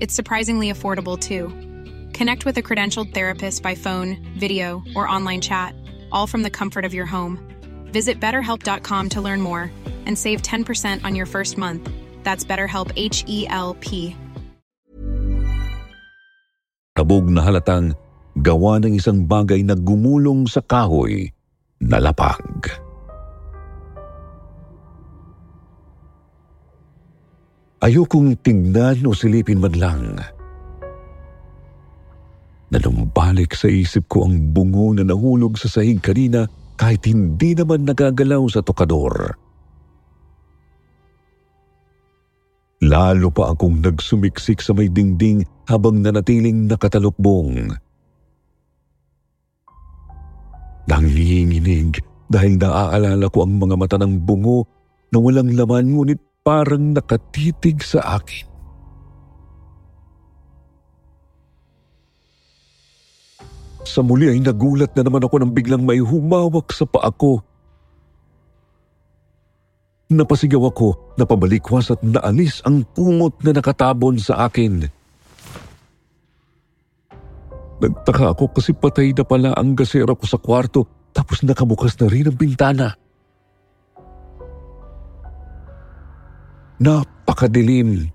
It's 0.00 0.14
surprisingly 0.14 0.70
affordable 0.70 1.18
too. 1.18 1.50
Connect 2.12 2.46
with 2.46 2.58
a 2.58 2.62
credentialed 2.62 3.14
therapist 3.14 3.62
by 3.62 3.74
phone, 3.74 4.18
video, 4.38 4.82
or 4.94 5.08
online 5.08 5.40
chat, 5.40 5.74
all 6.12 6.26
from 6.26 6.42
the 6.42 6.50
comfort 6.50 6.84
of 6.84 6.94
your 6.94 7.06
home. 7.06 7.38
Visit 7.90 8.20
betterhelp.com 8.20 9.08
to 9.10 9.20
learn 9.20 9.40
more 9.40 9.70
and 10.06 10.18
save 10.18 10.42
10% 10.42 11.04
on 11.04 11.14
your 11.14 11.26
first 11.26 11.58
month. 11.58 11.90
That's 12.22 12.44
BetterHelp 12.44 12.92
H 12.96 13.24
E 13.26 13.46
L 13.48 13.74
P. 13.80 14.16
Kabog 16.94 17.26
na 17.26 17.42
halatang 17.42 17.98
gawa 18.38 18.78
ng 18.78 18.94
isang 18.98 19.26
bagay 19.26 19.66
na 19.66 19.74
gumulong 19.74 20.46
sa 20.46 20.62
kahoy 20.62 21.30
na 21.82 21.98
lapag. 21.98 22.83
Ayokong 27.84 28.40
tingnan 28.40 29.04
o 29.04 29.12
silipin 29.12 29.60
man 29.60 29.76
lang. 29.76 30.16
Nalumbalik 32.72 33.52
sa 33.52 33.68
isip 33.68 34.08
ko 34.08 34.24
ang 34.24 34.56
bungo 34.56 34.96
na 34.96 35.04
nahulog 35.04 35.60
sa 35.60 35.68
sahig 35.68 36.00
kanina 36.00 36.48
kahit 36.80 37.04
hindi 37.04 37.52
naman 37.52 37.84
nagagalaw 37.84 38.40
sa 38.48 38.64
tokador. 38.64 39.36
Lalo 42.80 43.28
pa 43.28 43.52
akong 43.52 43.84
nagsumiksik 43.84 44.64
sa 44.64 44.72
may 44.72 44.88
dingding 44.88 45.44
habang 45.68 46.00
nanatiling 46.00 46.64
nakatalukbong. 46.64 47.68
Nanginginig 50.88 52.00
dahil 52.32 52.56
naaalala 52.56 53.28
ko 53.28 53.44
ang 53.44 53.60
mga 53.60 53.76
mata 53.76 53.96
ng 54.00 54.24
bungo 54.24 54.64
na 55.12 55.20
walang 55.20 55.52
laman 55.52 55.92
ngunit 55.92 56.20
parang 56.44 56.92
nakatitig 56.92 57.80
sa 57.80 58.20
akin. 58.20 58.44
Sa 63.84 64.04
muli 64.04 64.28
ay 64.28 64.40
nagulat 64.44 64.92
na 64.92 65.08
naman 65.08 65.24
ako 65.24 65.40
nang 65.40 65.52
biglang 65.56 65.84
may 65.84 66.04
humawak 66.04 66.68
sa 66.72 66.84
paa 66.84 67.08
ko. 67.08 67.40
Napasigaw 70.12 70.68
ako, 70.68 71.16
napabalikwas 71.16 71.88
at 71.88 72.00
naalis 72.04 72.60
ang 72.68 72.84
kumot 72.92 73.40
na 73.40 73.56
nakatabon 73.56 74.20
sa 74.20 74.44
akin. 74.44 74.84
Nagtaka 77.80 78.36
ako 78.36 78.52
kasi 78.52 78.76
patay 78.76 79.16
na 79.16 79.24
pala 79.24 79.56
ang 79.56 79.72
gasera 79.76 80.12
ko 80.12 80.24
sa 80.28 80.40
kwarto 80.40 80.84
tapos 81.12 81.40
nakabukas 81.40 81.96
na 82.00 82.08
rin 82.08 82.28
ang 82.28 82.36
bintana. 82.36 83.03
Napakadilim. 86.82 88.10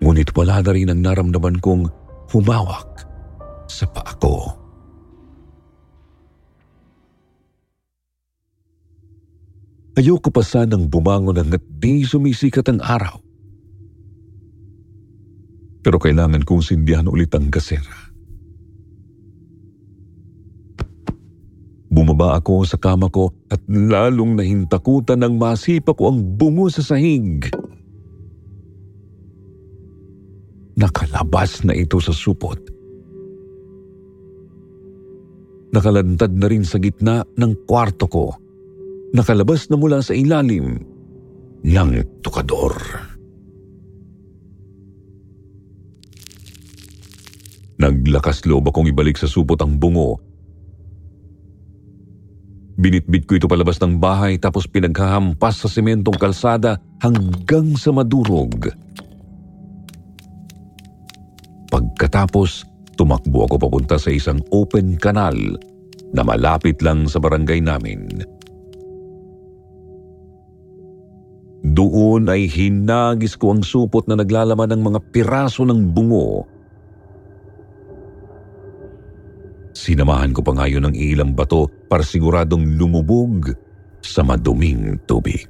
Ngunit 0.00 0.32
wala 0.32 0.64
na 0.64 0.70
rin 0.72 0.88
ang 0.88 1.00
naramdaman 1.04 1.60
kong 1.60 1.92
humawak 2.32 3.04
sa 3.68 3.84
paa 3.84 4.16
ko. 4.16 4.56
Ayoko 10.00 10.32
pa 10.32 10.40
sanang 10.40 10.88
bumangon 10.88 11.36
hanggat 11.36 11.60
di 11.76 12.00
sumisikat 12.08 12.64
ang 12.72 12.80
araw. 12.80 13.20
Pero 15.84 16.00
kailangan 16.00 16.40
kong 16.48 16.64
sindihan 16.64 17.04
ulit 17.04 17.32
ang 17.36 17.52
gasera. 17.52 18.09
Bumaba 21.90 22.38
ako 22.38 22.62
sa 22.62 22.78
kama 22.78 23.10
ko 23.10 23.34
at 23.50 23.58
lalong 23.66 24.38
nahintakutan 24.38 25.26
nang 25.26 25.34
masipa 25.34 25.90
ko 25.90 26.14
ang 26.14 26.22
bungo 26.38 26.70
sa 26.70 26.86
sahig. 26.86 27.50
Nakalabas 30.78 31.66
na 31.66 31.74
ito 31.74 31.98
sa 31.98 32.14
supot. 32.14 32.56
Nakalantad 35.74 36.30
na 36.30 36.46
rin 36.46 36.62
sa 36.62 36.78
gitna 36.78 37.26
ng 37.26 37.66
kwarto 37.66 38.06
ko. 38.06 38.38
Nakalabas 39.10 39.66
na 39.66 39.74
mula 39.74 39.98
sa 39.98 40.14
ilalim 40.14 40.78
ng 41.66 41.90
tukador. 42.22 42.78
Naglakas 47.82 48.46
loob 48.46 48.70
akong 48.70 48.86
ibalik 48.86 49.18
sa 49.18 49.26
supot 49.26 49.58
ang 49.58 49.74
bungo 49.74 50.29
Binitbit 52.80 53.28
ko 53.28 53.36
ito 53.36 53.44
palabas 53.44 53.76
ng 53.84 54.00
bahay 54.00 54.40
tapos 54.40 54.64
pinaghahampas 54.64 55.60
sa 55.60 55.68
sementong 55.68 56.16
kalsada 56.16 56.80
hanggang 57.04 57.76
sa 57.76 57.92
madurog. 57.92 58.72
Pagkatapos, 61.68 62.64
tumakbo 62.96 63.44
ako 63.44 63.60
papunta 63.60 64.00
sa 64.00 64.08
isang 64.08 64.40
open 64.48 64.96
kanal 64.96 65.36
na 66.16 66.24
malapit 66.24 66.80
lang 66.80 67.04
sa 67.04 67.20
barangay 67.20 67.60
namin. 67.60 68.24
Doon 71.60 72.32
ay 72.32 72.48
hinagis 72.48 73.36
ko 73.36 73.52
ang 73.52 73.60
supot 73.60 74.08
na 74.08 74.16
naglalaman 74.16 74.72
ng 74.72 74.82
mga 74.88 75.00
piraso 75.12 75.68
ng 75.68 75.92
bungo 75.92 76.48
Sinamahan 79.80 80.36
ko 80.36 80.44
pa 80.44 80.52
ngayon 80.52 80.92
ng 80.92 80.96
ilang 81.00 81.32
bato 81.32 81.64
para 81.88 82.04
siguradong 82.04 82.76
lumubog 82.76 83.48
sa 84.04 84.20
maduming 84.20 85.00
tubig. 85.08 85.48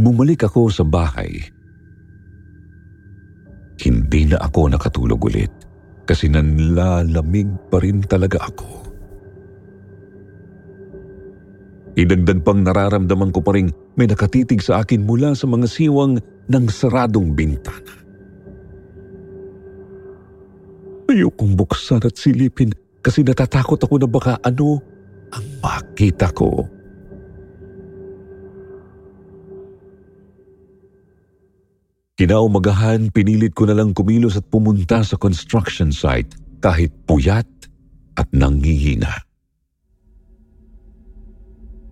Bumalik 0.00 0.48
ako 0.48 0.72
sa 0.72 0.88
bahay. 0.88 1.36
Hindi 3.84 4.32
na 4.32 4.40
ako 4.40 4.72
nakatulog 4.72 5.20
ulit 5.20 5.52
kasi 6.08 6.32
nanlalamig 6.32 7.52
pa 7.68 7.84
rin 7.84 8.00
talaga 8.08 8.48
ako. 8.48 8.88
Idagdag 12.00 12.40
pang 12.40 12.64
nararamdaman 12.64 13.36
ko 13.36 13.44
pa 13.44 13.52
rin 13.52 13.68
may 14.00 14.08
nakatitig 14.08 14.64
sa 14.64 14.80
akin 14.80 15.04
mula 15.04 15.36
sa 15.36 15.44
mga 15.44 15.68
siwang 15.68 16.16
ng 16.48 16.64
saradong 16.72 17.36
bintana. 17.36 18.03
Ayokong 21.14 21.54
buksan 21.54 22.02
at 22.02 22.18
silipin 22.18 22.74
kasi 22.98 23.22
natatakot 23.22 23.78
ako 23.78 24.02
na 24.02 24.10
baka 24.10 24.34
ano 24.42 24.82
ang 25.30 25.46
makita 25.62 26.34
ko. 26.34 26.66
Kinaumagahan, 32.18 33.14
pinilit 33.14 33.54
ko 33.54 33.70
na 33.70 33.78
lang 33.78 33.94
kumilos 33.94 34.34
at 34.34 34.46
pumunta 34.50 35.06
sa 35.06 35.14
construction 35.14 35.94
site 35.94 36.34
kahit 36.58 36.90
puyat 37.06 37.46
at 38.18 38.26
nangihina. 38.34 39.14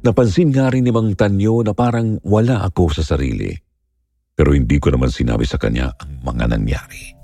Napansin 0.02 0.50
nga 0.50 0.66
rin 0.66 0.82
ni 0.82 0.90
Mang 0.90 1.14
Tanyo 1.14 1.62
na 1.62 1.78
parang 1.78 2.18
wala 2.26 2.66
ako 2.66 2.90
sa 2.90 3.06
sarili. 3.06 3.54
Pero 4.34 4.50
hindi 4.50 4.82
ko 4.82 4.90
naman 4.90 5.14
sinabi 5.14 5.46
sa 5.46 5.62
kanya 5.62 5.94
ang 5.94 6.26
mga 6.26 6.50
nangyari. 6.50 7.21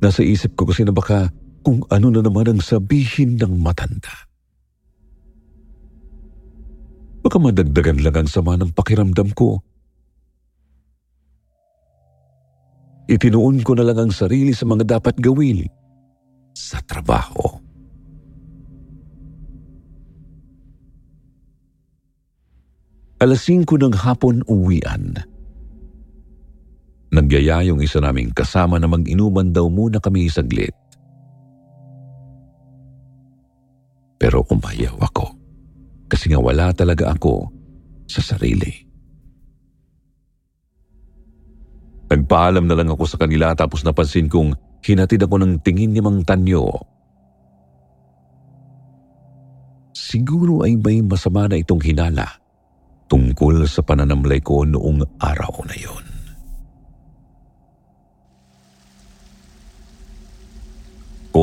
Nasa 0.00 0.24
isip 0.24 0.56
ko 0.56 0.64
kasi 0.64 0.82
na 0.88 0.96
baka 0.96 1.28
kung 1.60 1.84
ano 1.92 2.08
na 2.08 2.24
naman 2.24 2.48
ang 2.48 2.60
sabihin 2.64 3.36
ng 3.36 3.60
matanda. 3.60 4.28
Baka 7.20 7.36
madagdagan 7.36 8.00
lang 8.00 8.16
ang 8.16 8.28
sama 8.32 8.56
ng 8.56 8.72
pakiramdam 8.72 9.36
ko. 9.36 9.60
Itinuon 13.12 13.60
ko 13.60 13.76
na 13.76 13.84
lang 13.84 14.00
ang 14.00 14.12
sarili 14.14 14.56
sa 14.56 14.64
mga 14.64 14.96
dapat 14.96 15.20
gawin 15.20 15.68
sa 16.56 16.80
trabaho. 16.80 17.60
Alas 23.20 23.44
5 23.44 23.68
ng 23.68 23.94
hapon 24.00 24.40
uwian. 24.48 25.29
Nagyaya 27.10 27.66
yung 27.66 27.82
isa 27.82 27.98
naming 27.98 28.30
kasama 28.30 28.78
na 28.78 28.86
mag-inuman 28.86 29.50
daw 29.50 29.66
muna 29.66 29.98
kami 29.98 30.30
saglit. 30.30 30.74
Pero 34.20 34.46
umayaw 34.46 34.94
ako 35.00 35.26
kasi 36.06 36.30
nga 36.30 36.38
wala 36.38 36.70
talaga 36.70 37.10
ako 37.10 37.50
sa 38.06 38.22
sarili. 38.22 38.70
Nagpaalam 42.10 42.66
na 42.66 42.74
lang 42.74 42.90
ako 42.90 43.06
sa 43.06 43.18
kanila 43.22 43.54
tapos 43.54 43.86
napansin 43.86 44.26
kong 44.26 44.54
hinatid 44.82 45.22
ako 45.22 45.38
ng 45.38 45.62
tingin 45.62 45.94
ni 45.94 46.02
Mang 46.02 46.26
Tanyo. 46.26 46.66
Siguro 49.94 50.66
ay 50.66 50.74
may 50.74 51.06
masama 51.06 51.46
na 51.46 51.54
itong 51.54 51.78
hinala 51.86 52.26
tungkol 53.06 53.62
sa 53.70 53.86
pananamlay 53.86 54.42
ko 54.42 54.66
noong 54.66 55.06
araw 55.22 55.62
na 55.70 55.76
yon. 55.78 56.09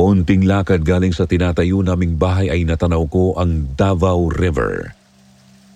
Konting 0.08 0.48
lakad 0.48 0.88
galing 0.88 1.12
sa 1.12 1.28
tinatayo 1.28 1.84
naming 1.84 2.16
bahay 2.16 2.48
ay 2.48 2.64
natanaw 2.64 3.04
ko 3.12 3.36
ang 3.36 3.76
Davao 3.76 4.32
River. 4.32 4.96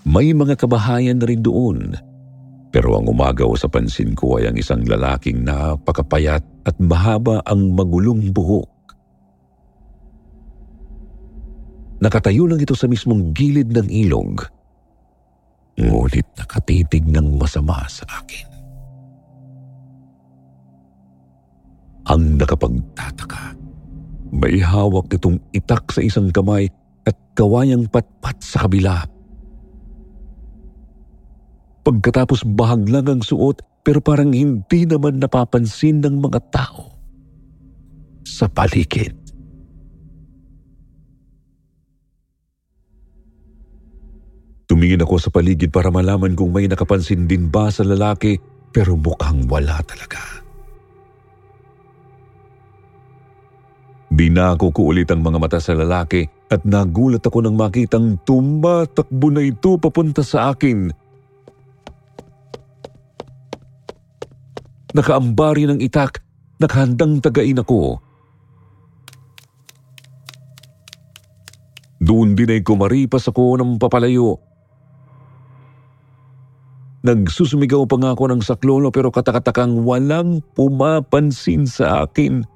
May 0.09 0.33
mga 0.33 0.57
kabahayan 0.57 1.21
na 1.21 1.29
rin 1.29 1.45
doon. 1.45 1.93
Pero 2.73 2.97
ang 2.97 3.13
umagaw 3.13 3.53
sa 3.61 3.69
pansin 3.69 4.17
ko 4.17 4.41
ay 4.41 4.49
ang 4.49 4.57
isang 4.57 4.89
lalaking 4.89 5.45
napakapayat 5.45 6.41
at 6.65 6.77
mahaba 6.81 7.45
ang 7.45 7.77
magulong 7.77 8.33
buhok. 8.33 8.73
Nakatayo 12.01 12.49
lang 12.49 12.65
ito 12.65 12.73
sa 12.73 12.89
mismong 12.89 13.37
gilid 13.37 13.69
ng 13.69 13.93
ilog. 13.93 14.49
ngunit 15.77 16.25
nakatitig 16.41 17.05
ng 17.05 17.37
masama 17.37 17.85
sa 17.85 18.09
akin. 18.09 18.49
Ang 22.09 22.41
nakapagtataka, 22.41 23.61
may 24.33 24.65
hawak 24.65 25.13
nitong 25.13 25.37
itak 25.53 25.93
sa 25.93 26.01
isang 26.01 26.33
kamay 26.33 26.73
at 27.05 27.17
kawayang 27.37 27.85
patpat 27.93 28.41
sa 28.41 28.65
kabila. 28.65 29.05
Pagkatapos 31.85 32.49
bahag 32.49 32.89
lang 32.89 33.07
ang 33.13 33.21
suot 33.21 33.61
pero 33.85 34.01
parang 34.01 34.33
hindi 34.33 34.89
naman 34.89 35.21
napapansin 35.21 36.01
ng 36.01 36.23
mga 36.23 36.41
tao 36.49 36.97
sa 38.23 38.49
paligid. 38.49 39.13
Tumingin 44.71 45.05
ako 45.05 45.21
sa 45.21 45.29
paligid 45.29 45.69
para 45.69 45.93
malaman 45.93 46.33
kung 46.33 46.55
may 46.55 46.65
nakapansin 46.65 47.29
din 47.29 47.53
ba 47.53 47.69
sa 47.69 47.85
lalaki 47.85 48.41
pero 48.73 48.97
mukhang 48.97 49.45
wala 49.51 49.85
talaga. 49.85 50.42
Binako 54.13 54.69
ko 54.77 54.93
ulit 54.93 55.09
ang 55.09 55.25
mga 55.25 55.39
mata 55.41 55.57
sa 55.57 55.73
lalaki 55.73 56.29
at 56.53 56.61
nagulat 56.69 57.25
ako 57.25 57.41
nang 57.41 57.57
makitang 57.57 58.21
tumatakbo 58.29 59.33
na 59.33 59.41
ito 59.41 59.81
papunta 59.81 60.21
sa 60.21 60.53
akin. 60.53 60.93
Nakaambari 64.93 65.65
ng 65.65 65.81
itak, 65.81 66.21
nakahandang 66.61 67.25
tagain 67.25 67.65
ako. 67.65 67.97
Doon 72.05 72.37
din 72.37 72.53
ay 72.53 72.61
kumaripas 72.61 73.25
ako 73.33 73.57
ng 73.57 73.81
papalayo 73.81 74.53
Nagsusumigaw 77.03 77.83
pa 77.91 77.99
nga 77.99 78.15
ako 78.15 78.25
ng 78.31 78.43
saklolo 78.47 78.95
pero 78.95 79.11
katakatakang 79.11 79.83
walang 79.83 80.39
pumapansin 80.55 81.67
sa 81.67 82.07
akin. 82.07 82.47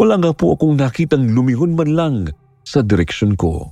Wala 0.00 0.16
nga 0.16 0.32
po 0.32 0.56
akong 0.56 0.80
nakitang 0.80 1.36
lumihon 1.36 1.76
man 1.76 1.92
lang 1.92 2.16
sa 2.64 2.80
direksyon 2.80 3.36
ko. 3.36 3.68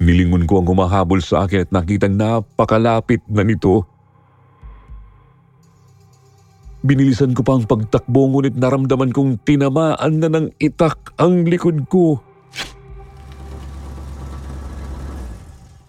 Nilingon 0.00 0.48
ko 0.48 0.64
ang 0.64 0.72
humahabol 0.72 1.20
sa 1.20 1.44
akin 1.44 1.68
at 1.68 1.70
nakitang 1.74 2.16
napakalapit 2.16 3.20
na 3.28 3.44
nito. 3.44 3.84
Binilisan 6.80 7.36
ko 7.36 7.44
pa 7.44 7.60
ang 7.60 7.68
pagtakbo 7.68 8.32
ngunit 8.32 8.56
naramdaman 8.56 9.12
kong 9.12 9.44
tinamaan 9.44 10.16
na 10.16 10.32
ng 10.32 10.48
itak 10.56 11.12
ang 11.20 11.44
likod 11.44 11.84
ko. 11.92 12.24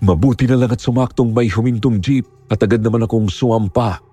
Mabuti 0.04 0.52
na 0.52 0.60
lang 0.60 0.76
at 0.76 0.84
sumaktong 0.84 1.32
may 1.32 1.48
humintong 1.48 2.04
jeep 2.04 2.28
at 2.52 2.60
agad 2.60 2.84
naman 2.84 3.08
akong 3.08 3.32
sumampa. 3.32 4.07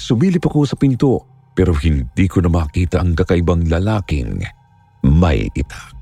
Sumilip 0.00 0.40
ako 0.48 0.64
sa 0.64 0.80
pinto 0.80 1.28
pero 1.52 1.76
hindi 1.76 2.24
ko 2.24 2.40
na 2.40 2.48
makita 2.48 3.04
ang 3.04 3.12
kakaibang 3.12 3.68
lalaking 3.68 4.40
may 5.04 5.44
itak. 5.52 5.92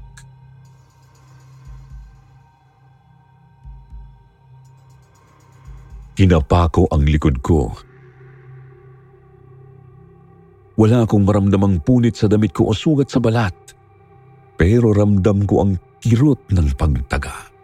Hinapa 6.14 6.70
ko 6.70 6.86
ang 6.94 7.02
likod 7.06 7.42
ko. 7.42 7.74
Wala 10.78 11.02
akong 11.02 11.26
maramdamang 11.26 11.82
punit 11.82 12.14
sa 12.14 12.30
damit 12.30 12.54
ko 12.54 12.70
o 12.70 12.72
sugat 12.74 13.10
sa 13.10 13.18
balat. 13.18 13.54
Pero 14.54 14.94
ramdam 14.94 15.42
ko 15.42 15.66
ang 15.66 15.78
kirot 15.98 16.38
ng 16.54 16.74
pagtaga. 16.78 17.57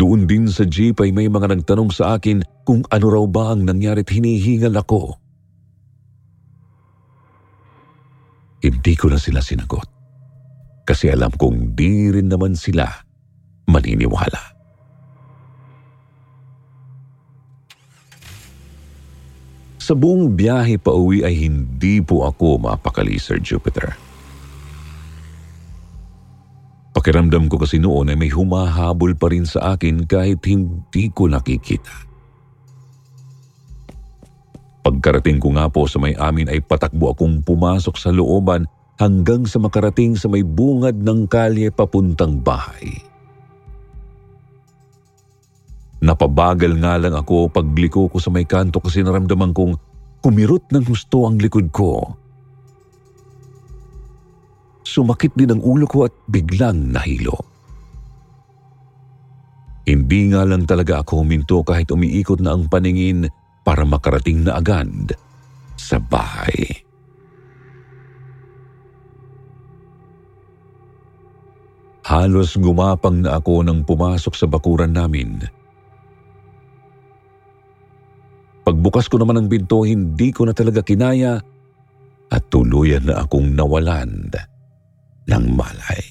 Doon 0.00 0.24
din 0.24 0.48
sa 0.48 0.64
jeep 0.64 0.96
ay 1.04 1.12
may 1.12 1.28
mga 1.28 1.52
nagtanong 1.52 1.92
sa 1.92 2.16
akin 2.16 2.40
kung 2.64 2.80
ano 2.88 3.06
raw 3.12 3.24
ba 3.28 3.52
ang 3.52 3.68
nangyari 3.68 4.00
at 4.00 4.08
hinihingal 4.08 4.72
ako. 4.80 5.20
Hindi 8.64 8.96
ko 8.96 9.12
na 9.12 9.20
sila 9.20 9.44
sinagot. 9.44 9.84
Kasi 10.88 11.12
alam 11.12 11.28
kong 11.36 11.76
di 11.76 12.08
rin 12.08 12.32
naman 12.32 12.56
sila 12.56 12.88
maniniwala. 13.68 14.56
Sa 19.76 19.92
buong 19.92 20.32
biyahe 20.32 20.80
pa 20.80 20.96
uwi 20.96 21.28
ay 21.28 21.44
hindi 21.44 22.00
po 22.00 22.24
ako 22.24 22.56
mapakali, 22.56 23.20
Sir 23.20 23.36
Jupiter. 23.36 24.09
Pakiramdam 26.90 27.46
ko 27.46 27.62
kasi 27.62 27.78
noon 27.78 28.10
ay 28.10 28.18
may 28.18 28.30
humahabol 28.30 29.14
pa 29.14 29.30
rin 29.30 29.46
sa 29.46 29.74
akin 29.78 30.10
kahit 30.10 30.42
hindi 30.46 31.06
ko 31.14 31.30
nakikita. 31.30 32.10
Pagkarating 34.80 35.38
ko 35.38 35.54
nga 35.54 35.70
po 35.70 35.86
sa 35.86 36.02
may 36.02 36.16
amin 36.18 36.50
ay 36.50 36.58
patakbo 36.64 37.14
akong 37.14 37.46
pumasok 37.46 37.94
sa 37.94 38.10
looban 38.10 38.66
hanggang 38.98 39.46
sa 39.46 39.62
makarating 39.62 40.18
sa 40.18 40.26
may 40.26 40.42
bungad 40.42 40.98
ng 40.98 41.30
kalye 41.30 41.70
papuntang 41.70 42.42
bahay. 42.42 42.98
Napabagal 46.00 46.80
nga 46.80 46.96
lang 46.96 47.12
ako 47.12 47.52
pagliko 47.52 48.08
ko 48.08 48.16
sa 48.16 48.32
may 48.32 48.48
kanto 48.48 48.80
kasi 48.80 49.04
naramdaman 49.04 49.52
kong 49.52 49.76
kumirot 50.24 50.64
ng 50.72 50.84
husto 50.88 51.28
ang 51.28 51.36
likod 51.36 51.68
ko. 51.68 52.16
Sumakit 54.90 55.38
din 55.38 55.54
ang 55.54 55.62
ulo 55.62 55.86
ko 55.86 56.10
at 56.10 56.14
biglang 56.26 56.90
nahilo. 56.90 57.38
Hindi 59.86 60.34
nga 60.34 60.42
lang 60.42 60.66
talaga 60.66 61.06
ako 61.06 61.22
huminto 61.22 61.62
kahit 61.62 61.94
umiikot 61.94 62.42
na 62.42 62.58
ang 62.58 62.66
paningin 62.66 63.30
para 63.62 63.86
makarating 63.86 64.42
na 64.42 64.58
agad 64.58 65.14
sa 65.78 66.02
bahay. 66.02 66.82
Halos 72.10 72.58
gumapang 72.58 73.22
na 73.22 73.38
ako 73.38 73.62
nang 73.62 73.86
pumasok 73.86 74.34
sa 74.34 74.50
bakuran 74.50 74.90
namin– 74.90 75.38
Pagbukas 78.70 79.10
ko 79.10 79.18
naman 79.18 79.34
ng 79.34 79.48
binto, 79.50 79.82
hindi 79.82 80.30
ko 80.30 80.46
na 80.46 80.54
talaga 80.54 80.86
kinaya 80.86 81.42
at 82.30 82.42
tuluyan 82.54 83.02
na 83.02 83.26
akong 83.26 83.50
nawalan 83.50 84.30
ng 85.30 85.54
malay. 85.54 86.02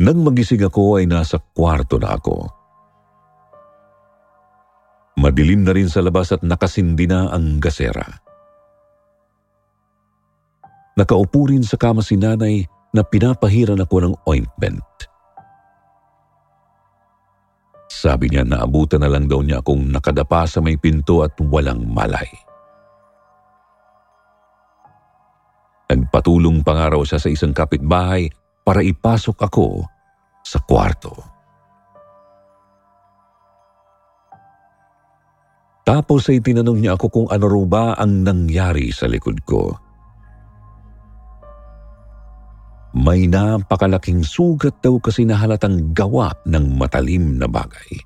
Nang 0.00 0.24
magising 0.24 0.64
ako 0.64 1.00
ay 1.00 1.04
nasa 1.04 1.36
kwarto 1.36 2.00
na 2.00 2.16
ako. 2.16 2.48
Madilim 5.20 5.68
na 5.68 5.76
rin 5.76 5.92
sa 5.92 6.00
labas 6.00 6.32
at 6.32 6.40
nakasindi 6.40 7.04
na 7.04 7.28
ang 7.28 7.60
gasera. 7.60 8.08
Nakaupo 10.96 11.52
rin 11.52 11.60
sa 11.60 11.76
kama 11.76 12.00
si 12.00 12.16
nanay 12.16 12.64
na 12.96 13.04
pinapahiran 13.04 13.84
ako 13.84 13.96
ng 14.08 14.14
ointment. 14.24 14.88
Sabi 17.92 18.32
niya 18.32 18.48
na 18.48 18.64
abutan 18.64 19.04
na 19.04 19.12
lang 19.12 19.28
daw 19.28 19.44
niya 19.44 19.60
akong 19.60 19.92
nakadapa 19.92 20.48
sa 20.48 20.64
may 20.64 20.80
pinto 20.80 21.20
at 21.20 21.36
walang 21.36 21.84
malay. 21.84 22.28
Nagpatulong 25.90 26.62
pa 26.62 26.78
nga 26.78 26.86
raw 26.94 27.02
siya 27.02 27.18
sa 27.18 27.26
isang 27.26 27.50
kapitbahay 27.50 28.30
para 28.62 28.78
ipasok 28.78 29.34
ako 29.42 29.82
sa 30.46 30.62
kwarto. 30.62 31.18
Tapos 35.82 36.30
ay 36.30 36.38
tinanong 36.38 36.78
niya 36.78 36.94
ako 36.94 37.06
kung 37.10 37.28
ano 37.34 37.50
raw 37.50 37.64
ba 37.66 37.84
ang 37.98 38.22
nangyari 38.22 38.94
sa 38.94 39.10
likod 39.10 39.42
ko. 39.42 39.74
May 42.94 43.26
napakalaking 43.26 44.22
sugat 44.22 44.78
daw 44.78 45.02
kasi 45.02 45.26
nahalatang 45.26 45.90
gawa 45.90 46.30
ng 46.46 46.78
matalim 46.78 47.34
na 47.34 47.50
bagay. 47.50 47.98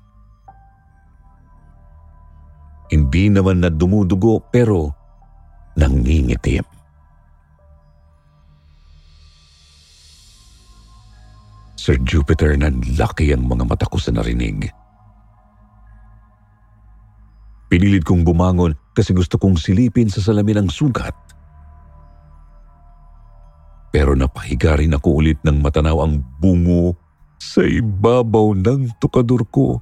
Hindi 2.89 3.29
naman 3.29 3.61
na 3.61 3.69
dumudugo 3.69 4.41
pero 4.49 4.89
nangingitim. 5.77 6.74
Sir 11.75 11.99
Jupiter, 12.01 12.55
nanlaki 12.55 13.35
ang 13.35 13.45
mga 13.45 13.63
mata 13.67 13.85
ko 13.85 13.99
sa 13.99 14.15
narinig. 14.15 14.71
Pinilit 17.67 18.07
kong 18.07 18.23
bumangon 18.23 18.73
kasi 18.95 19.11
gusto 19.11 19.35
kong 19.35 19.59
silipin 19.59 20.07
sa 20.07 20.23
salamin 20.23 20.63
ang 20.63 20.69
sugat 20.71 21.25
pero 23.95 24.11
napahiga 24.11 24.75
rin 24.75 24.91
ako 24.91 25.23
ulit 25.23 25.39
ng 25.47 25.63
matanaw 25.63 26.03
ang 26.03 26.19
bungo 26.19 26.99
sa 27.39 27.63
ibabaw 27.63 28.51
ng 28.51 28.99
tukador 28.99 29.47
ko. 29.47 29.79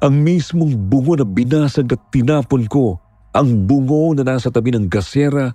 Ang 0.00 0.24
mismong 0.24 0.72
bungo 0.88 1.12
na 1.12 1.28
binasag 1.28 1.92
at 1.92 2.00
tinapon 2.08 2.64
ko, 2.64 2.96
ang 3.36 3.68
bungo 3.68 4.16
na 4.16 4.24
nasa 4.24 4.48
tabi 4.48 4.72
ng 4.72 4.88
gasera 4.88 5.52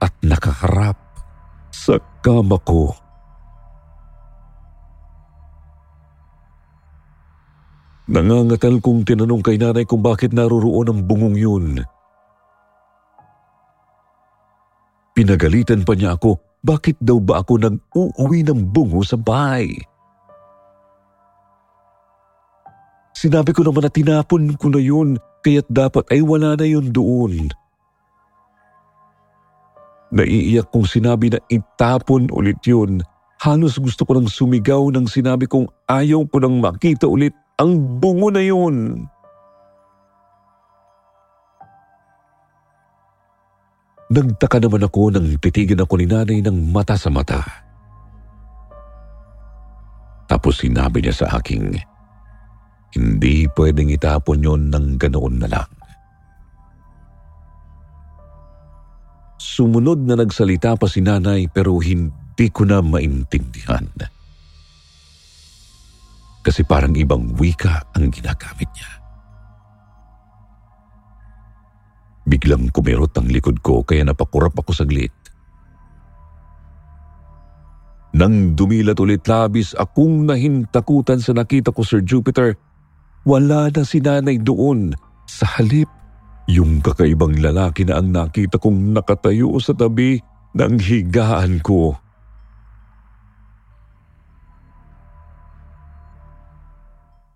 at 0.00 0.16
nakaharap 0.24 0.96
sa 1.72 1.96
kama 2.20 2.56
ko. 2.62 2.92
Nangangatal 8.08 8.80
kong 8.80 9.04
tinanong 9.04 9.44
kay 9.44 9.60
nanay 9.60 9.84
kung 9.84 10.00
bakit 10.00 10.32
naroroon 10.32 10.88
ang 10.88 11.00
bungong 11.04 11.36
yun. 11.36 11.66
Pinagalitan 15.12 15.84
pa 15.84 15.92
niya 15.92 16.16
ako, 16.16 16.40
bakit 16.64 16.96
daw 17.04 17.20
ba 17.20 17.44
ako 17.44 17.60
nag-uuwi 17.60 18.48
ng 18.48 18.72
bungo 18.72 19.04
sa 19.04 19.20
bahay? 19.20 19.76
Sinabi 23.12 23.50
ko 23.50 23.66
naman 23.66 23.82
na 23.82 23.92
tinapon 23.92 24.54
ko 24.56 24.70
na 24.70 24.80
yun, 24.80 25.18
kaya't 25.42 25.66
dapat 25.68 26.06
ay 26.08 26.22
wala 26.22 26.54
na 26.54 26.64
yun 26.64 26.88
doon. 26.94 27.50
Naiiyak 30.08 30.72
kong 30.72 30.88
sinabi 30.88 31.28
na 31.28 31.40
itapon 31.52 32.32
ulit 32.32 32.60
yun. 32.64 33.04
Halos 33.38 33.76
gusto 33.78 34.02
ko 34.08 34.16
nang 34.16 34.26
sumigaw 34.26 34.88
nang 34.90 35.06
sinabi 35.06 35.46
kong 35.46 35.68
ayaw 35.86 36.24
ko 36.26 36.40
nang 36.42 36.58
makita 36.58 37.06
ulit 37.06 37.36
ang 37.60 38.00
bungo 38.00 38.32
na 38.32 38.42
yun. 38.42 39.06
Nagtaka 44.08 44.64
naman 44.64 44.88
ako 44.88 45.12
nang 45.12 45.36
titigan 45.36 45.84
ako 45.84 46.00
ni 46.00 46.08
nanay 46.08 46.40
ng 46.40 46.72
mata 46.72 46.96
sa 46.96 47.12
mata. 47.12 47.44
Tapos 50.24 50.64
sinabi 50.64 51.04
niya 51.04 51.24
sa 51.24 51.36
aking, 51.36 51.76
hindi 52.96 53.44
pwedeng 53.52 53.92
itapon 53.92 54.40
yon 54.40 54.72
ng 54.72 54.96
ganoon 54.96 55.44
na 55.44 55.48
lang. 55.48 55.77
Sumunod 59.38 60.02
na 60.02 60.18
nagsalita 60.18 60.74
pa 60.74 60.90
si 60.90 60.98
nanay 61.00 61.46
pero 61.48 61.78
hindi 61.78 62.46
ko 62.50 62.66
na 62.66 62.82
maintindihan 62.82 63.86
kasi 66.48 66.64
parang 66.64 66.96
ibang 66.96 67.36
wika 67.36 67.84
ang 67.92 68.08
ginagamit 68.08 68.72
niya. 68.72 68.90
Biglang 72.24 72.72
kumirot 72.72 73.12
ang 73.20 73.28
likod 73.28 73.60
ko 73.60 73.84
kaya 73.84 74.00
napakurap 74.00 74.56
ako 74.56 74.72
saglit. 74.72 75.12
Nang 78.16 78.56
dumilat 78.56 78.96
ulit 78.96 79.28
labis 79.28 79.76
akong 79.76 80.24
nahintakutan 80.24 81.20
sa 81.20 81.36
nakita 81.36 81.68
ko 81.68 81.84
Sir 81.84 82.00
Jupiter, 82.00 82.56
wala 83.28 83.68
na 83.68 83.84
si 83.84 84.00
nanay 84.00 84.40
doon. 84.40 84.96
Sa 85.28 85.44
halip, 85.60 85.92
yung 86.48 86.80
kakaibang 86.80 87.36
lalaki 87.44 87.84
na 87.84 88.00
ang 88.00 88.08
nakita 88.08 88.56
kong 88.56 88.96
nakatayo 88.96 89.52
sa 89.60 89.76
tabi 89.76 90.16
ng 90.56 90.74
higaan 90.80 91.60
ko. 91.60 91.92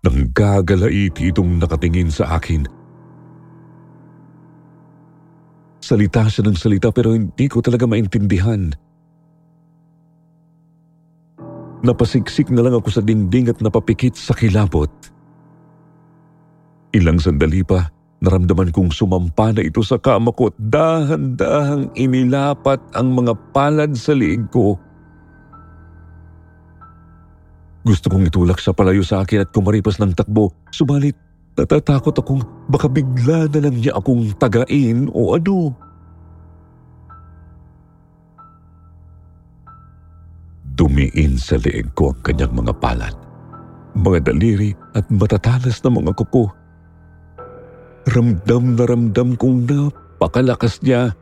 Nang 0.03 0.33
gagalaiti 0.33 1.29
itong 1.29 1.61
nakatingin 1.61 2.09
sa 2.09 2.41
akin. 2.41 2.65
Salita 5.77 6.25
siya 6.25 6.49
ng 6.49 6.57
salita 6.57 6.89
pero 6.89 7.13
hindi 7.13 7.45
ko 7.45 7.61
talaga 7.61 7.85
maintindihan. 7.85 8.73
Napasiksik 11.85 12.49
na 12.49 12.65
lang 12.65 12.75
ako 12.81 12.89
sa 12.89 13.03
dingding 13.03 13.51
at 13.51 13.61
napapikit 13.61 14.17
sa 14.17 14.33
kilabot. 14.33 14.89
Ilang 16.95 17.19
sandali 17.19 17.61
pa, 17.61 17.92
naramdaman 18.23 18.71
kong 18.71 18.95
sumampa 18.95 19.51
na 19.51 19.59
ito 19.59 19.83
sa 19.83 19.99
kama 19.99 20.31
ko 20.31 20.47
at 20.47 20.55
dahan-dahang 20.55 21.91
inilapat 21.99 22.79
ang 22.95 23.11
mga 23.11 23.35
palad 23.51 23.91
sa 23.99 24.15
liig 24.15 24.47
ko. 24.47 24.79
Gusto 27.83 28.07
kong 28.07 28.31
itulak 28.31 28.63
sa 28.63 28.71
palayo 28.71 29.03
sa 29.03 29.27
akin 29.27 29.43
at 29.43 29.51
kumaripas 29.51 29.99
ng 29.99 30.15
takbo, 30.15 30.55
subalit 30.71 31.19
natatakot 31.59 32.15
akong 32.15 32.39
baka 32.71 32.87
bigla 32.87 33.51
na 33.51 33.59
lang 33.59 33.75
niya 33.75 33.99
akong 33.99 34.31
tagain 34.39 35.11
o 35.11 35.35
ano. 35.35 35.75
Dumiin 40.73 41.35
sa 41.37 41.59
leeg 41.59 41.91
ko 41.91 42.15
ang 42.15 42.19
kanyang 42.23 42.55
mga 42.55 42.73
palad, 42.79 43.13
mga 43.99 44.31
daliri 44.31 44.71
at 44.95 45.03
matatalas 45.11 45.83
na 45.83 45.91
mga 45.91 46.15
kuko. 46.23 46.62
Ramdam 48.03 48.75
na 48.75 48.83
ramdam 48.83 49.39
kong 49.39 49.63
napakalakas 49.63 50.83
niya. 50.83 51.15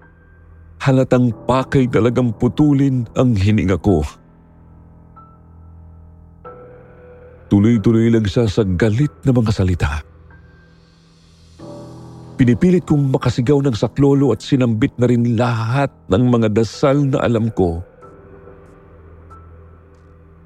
Halatang 0.81 1.29
pakay 1.45 1.85
talagang 1.85 2.33
putulin 2.33 3.05
ang 3.13 3.37
hininga 3.37 3.77
ko. 3.77 4.01
Tuloy-tuloy 7.53 8.09
lang 8.09 8.25
siya 8.25 8.49
sa 8.49 8.65
galit 8.65 9.13
na 9.21 9.29
mga 9.29 9.51
salita. 9.53 10.01
Pinipilit 12.41 12.81
kong 12.89 13.13
makasigaw 13.13 13.61
ng 13.61 13.77
saklolo 13.77 14.33
at 14.33 14.41
sinambit 14.41 14.97
na 14.97 15.05
rin 15.05 15.37
lahat 15.37 15.93
ng 16.09 16.23
mga 16.33 16.49
dasal 16.49 16.97
na 17.05 17.21
alam 17.21 17.53
ko. 17.53 17.85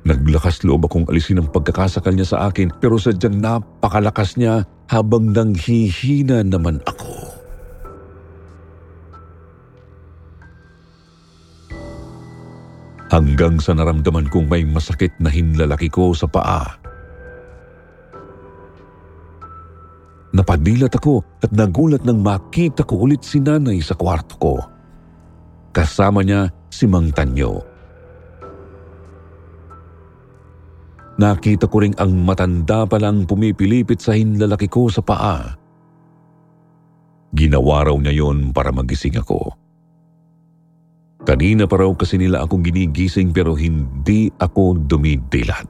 Naglakas 0.03 0.67
loob 0.67 0.83
akong 0.83 1.07
alisin 1.07 1.39
ang 1.39 1.47
pagkakasakal 1.47 2.11
niya 2.11 2.27
sa 2.27 2.51
akin 2.51 2.75
pero 2.83 2.99
sadyang 2.99 3.39
napakalakas 3.39 4.35
niya 4.35 4.67
habang 4.89 5.33
nanghihina 5.33 6.45
naman 6.45 6.81
ako. 6.85 7.13
Hanggang 13.09 13.61
sa 13.61 13.71
naramdaman 13.77 14.27
kong 14.27 14.49
may 14.49 14.65
masakit 14.65 15.13
na 15.21 15.29
hinlalaki 15.29 15.87
ko 15.87 16.11
sa 16.11 16.27
paa. 16.27 16.75
Napadilat 20.35 20.91
ako 20.91 21.23
at 21.39 21.47
nagulat 21.55 22.03
nang 22.03 22.19
makita 22.19 22.83
ko 22.83 23.07
ulit 23.07 23.23
si 23.23 23.39
nanay 23.39 23.79
sa 23.79 23.95
kwarto 23.95 24.35
ko. 24.35 24.53
Kasama 25.71 26.27
niya 26.27 26.51
si 26.67 26.83
Mang 26.91 27.15
Tanyo. 27.15 27.74
Nakita 31.15 31.71
ko 31.71 31.79
ring 31.79 31.95
ang 31.95 32.11
matanda 32.27 32.83
palang 32.83 33.23
pumipilipit 33.23 34.03
sa 34.03 34.11
hinlalaki 34.11 34.67
ko 34.67 34.91
sa 34.91 34.99
paa. 34.99 35.55
Ginawa 37.31 37.87
raw 37.87 37.95
niya 37.95 38.19
yon 38.19 38.51
para 38.51 38.75
magising 38.75 39.15
ako. 39.15 39.55
Kanina 41.23 41.65
pa 41.65 41.79
raw 41.79 41.91
kasi 41.95 42.19
nila 42.19 42.43
akong 42.43 42.63
ginigising 42.67 43.31
pero 43.31 43.55
hindi 43.55 44.27
ako 44.35 44.75
dumidilat. 44.83 45.67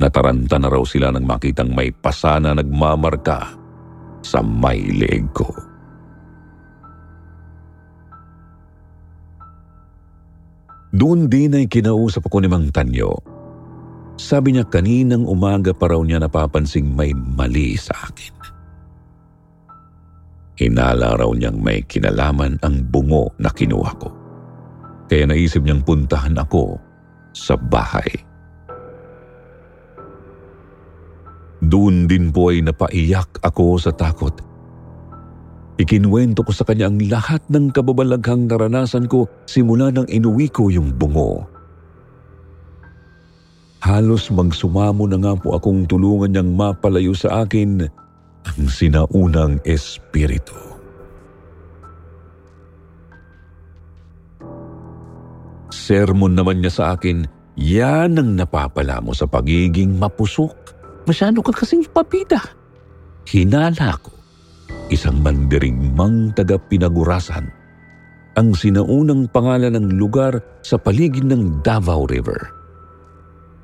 Nataranta 0.00 0.58
na 0.58 0.68
raw 0.68 0.82
sila 0.82 1.12
nang 1.12 1.24
makitang 1.24 1.70
may 1.70 1.92
pasana 1.94 2.56
nagmamarka 2.56 3.54
sa 4.24 4.40
may 4.40 4.80
leeg 4.80 5.28
ko. 5.36 5.73
Doon 10.94 11.26
din 11.26 11.58
ay 11.58 11.66
kinausap 11.66 12.30
ako 12.30 12.38
ni 12.38 12.46
Mang 12.46 12.70
Tanyo. 12.70 13.18
Sabi 14.14 14.54
niya 14.54 14.62
kaninang 14.70 15.26
umaga 15.26 15.74
pa 15.74 15.90
raw 15.90 15.98
niya 16.06 16.22
napapansing 16.22 16.86
may 16.94 17.10
mali 17.10 17.74
sa 17.74 17.98
akin. 18.06 18.34
Hinala 20.54 21.18
raw 21.18 21.34
niyang 21.34 21.58
may 21.58 21.82
kinalaman 21.82 22.62
ang 22.62 22.86
bungo 22.86 23.34
na 23.42 23.50
kinuha 23.50 23.92
ko. 23.98 24.06
Kaya 25.10 25.26
naisip 25.26 25.66
niyang 25.66 25.82
puntahan 25.82 26.38
ako 26.38 26.78
sa 27.34 27.58
bahay. 27.58 28.06
Doon 31.58 32.06
din 32.06 32.30
po 32.30 32.54
ay 32.54 32.62
napaiyak 32.62 33.42
ako 33.42 33.82
sa 33.82 33.90
takot. 33.90 34.53
Ikinwento 35.74 36.46
ko 36.46 36.54
sa 36.54 36.62
kanya 36.62 36.86
ang 36.86 37.02
lahat 37.10 37.42
ng 37.50 37.74
kababalaghang 37.74 38.46
naranasan 38.46 39.10
ko 39.10 39.26
simula 39.44 39.90
nang 39.90 40.06
inuwi 40.06 40.46
ko 40.50 40.70
yung 40.70 40.94
bungo. 40.94 41.42
Halos 43.82 44.32
magsumamo 44.32 45.04
na 45.10 45.18
nga 45.20 45.34
po 45.36 45.58
akong 45.58 45.84
tulungan 45.84 46.32
niyang 46.32 46.56
mapalayo 46.56 47.12
sa 47.12 47.44
akin 47.44 47.84
ang 48.46 48.60
sinaunang 48.70 49.60
espiritu. 49.66 50.56
Sermon 55.74 56.32
naman 56.32 56.64
niya 56.64 56.72
sa 56.72 56.84
akin, 56.96 57.28
yan 57.60 58.16
ang 58.16 58.30
napapala 58.40 59.04
mo 59.04 59.12
sa 59.12 59.28
pagiging 59.28 60.00
mapusok 60.00 60.64
Masyado 61.04 61.44
ka 61.44 61.52
kasing 61.52 61.84
papita. 61.92 62.40
Hinala 63.28 63.96
ko, 64.00 64.12
isang 64.92 65.20
mandirigmang 65.24 66.34
taga 66.36 66.60
pinagurasan, 66.60 67.48
ang 68.34 68.50
sinaunang 68.52 69.30
pangalan 69.30 69.78
ng 69.78 69.88
lugar 69.96 70.42
sa 70.66 70.76
paligid 70.76 71.24
ng 71.24 71.62
Davao 71.62 72.04
River. 72.10 72.50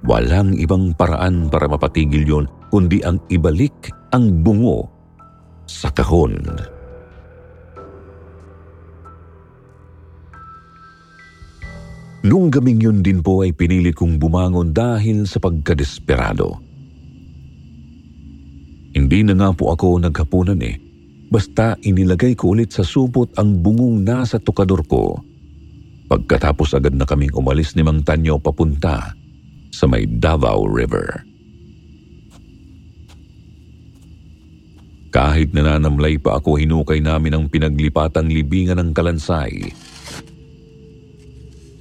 Walang 0.07 0.57
ibang 0.57 0.97
paraan 0.97 1.53
para 1.53 1.69
mapatigil 1.69 2.25
yon 2.25 2.47
kundi 2.73 3.05
ang 3.05 3.21
ibalik 3.29 3.93
ang 4.17 4.41
bungo 4.41 4.89
sa 5.69 5.93
kahon. 5.93 6.41
Noong 12.21 12.53
gabing 12.53 12.81
yun 12.81 12.99
din 13.01 13.25
po 13.25 13.41
ay 13.41 13.57
pinilit 13.57 13.97
kong 13.97 14.21
bumangon 14.21 14.77
dahil 14.77 15.25
sa 15.25 15.41
pagkadesperado. 15.41 16.61
Hindi 18.93 19.25
na 19.25 19.35
nga 19.41 19.49
po 19.57 19.73
ako 19.73 20.05
naghapunan 20.05 20.61
eh. 20.61 20.90
Basta 21.31 21.79
inilagay 21.87 22.35
ko 22.35 22.59
ulit 22.59 22.75
sa 22.75 22.83
supot 22.83 23.31
ang 23.39 23.63
bungong 23.63 24.03
nasa 24.03 24.43
tukador 24.43 24.83
ko. 24.83 25.15
Pagkatapos 26.11 26.75
agad 26.75 26.99
na 26.99 27.07
kaming 27.07 27.31
umalis 27.39 27.79
ni 27.79 27.87
Mang 27.87 28.03
Tanyo 28.03 28.43
papunta 28.43 29.15
sa 29.71 29.87
may 29.87 30.11
Davao 30.11 30.67
River. 30.67 31.23
Kahit 35.15 35.55
nananamlay 35.55 36.19
pa 36.19 36.43
ako, 36.43 36.59
hinukay 36.59 36.99
namin 36.99 37.35
ang 37.35 37.45
pinaglipatang 37.47 38.31
libingan 38.31 38.79
ng 38.83 38.91
kalansay. 38.91 39.71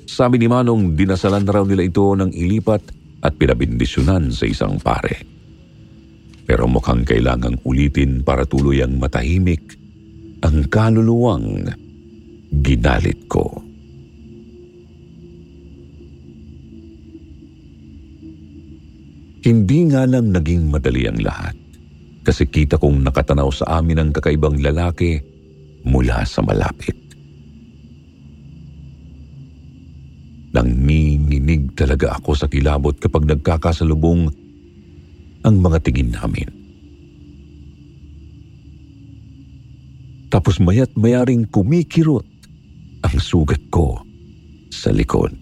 Sabi 0.10 0.42
ni 0.42 0.50
Manong, 0.50 0.98
dinasalan 0.98 1.46
raw 1.46 1.66
nila 1.66 1.86
ito 1.86 2.06
ng 2.14 2.34
ilipat 2.34 2.82
at 3.22 3.34
pinabindisyonan 3.38 4.34
sa 4.34 4.50
isang 4.50 4.82
pare. 4.82 5.39
Pero 6.50 6.66
mukhang 6.66 7.06
kailangang 7.06 7.62
ulitin 7.62 8.26
para 8.26 8.42
tuluyang 8.42 8.98
matahimik 8.98 9.78
ang 10.42 10.66
kaluluwang 10.66 11.70
ginalit 12.66 13.22
ko. 13.30 13.46
Hindi 19.46 19.94
nga 19.94 20.10
lang 20.10 20.34
naging 20.34 20.74
madali 20.74 21.06
ang 21.06 21.22
lahat 21.22 21.54
kasi 22.26 22.50
kita 22.50 22.82
kong 22.82 23.06
nakatanaw 23.06 23.54
sa 23.54 23.78
amin 23.78 24.02
ang 24.02 24.10
kakaibang 24.10 24.58
lalaki 24.58 25.22
mula 25.86 26.26
sa 26.26 26.42
malapit. 26.42 26.98
Nanginginig 30.50 31.78
talaga 31.78 32.18
ako 32.18 32.34
sa 32.34 32.50
kilabot 32.50 32.98
kapag 32.98 33.30
nagkakasalubong 33.30 34.49
ang 35.44 35.60
mga 35.60 35.78
tingin 35.84 36.12
namin. 36.12 36.50
Tapos 40.30 40.62
mayat 40.62 40.94
mayaring 40.94 41.50
kumikirot 41.50 42.26
ang 43.02 43.18
sugat 43.18 43.62
ko 43.74 43.98
sa 44.70 44.94
likod. 44.94 45.34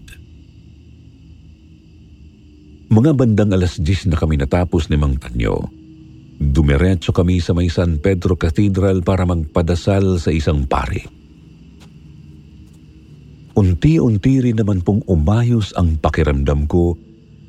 Mga 2.88 3.12
bandang 3.12 3.52
alas 3.52 3.76
10 3.76 4.08
na 4.08 4.16
kami 4.16 4.40
natapos 4.40 4.88
ni 4.88 4.96
Mang 4.96 5.20
Tanyo. 5.20 5.60
Dumiretso 6.40 7.12
kami 7.12 7.36
sa 7.36 7.52
may 7.52 7.68
San 7.68 8.00
Pedro 8.00 8.32
Cathedral 8.38 9.04
para 9.04 9.28
magpadasal 9.28 10.16
sa 10.16 10.32
isang 10.32 10.64
pari. 10.64 11.04
Unti-unti 13.58 14.40
rin 14.40 14.56
naman 14.56 14.80
pong 14.86 15.04
umayos 15.10 15.74
ang 15.74 15.98
pakiramdam 15.98 16.64
ko 16.70 16.94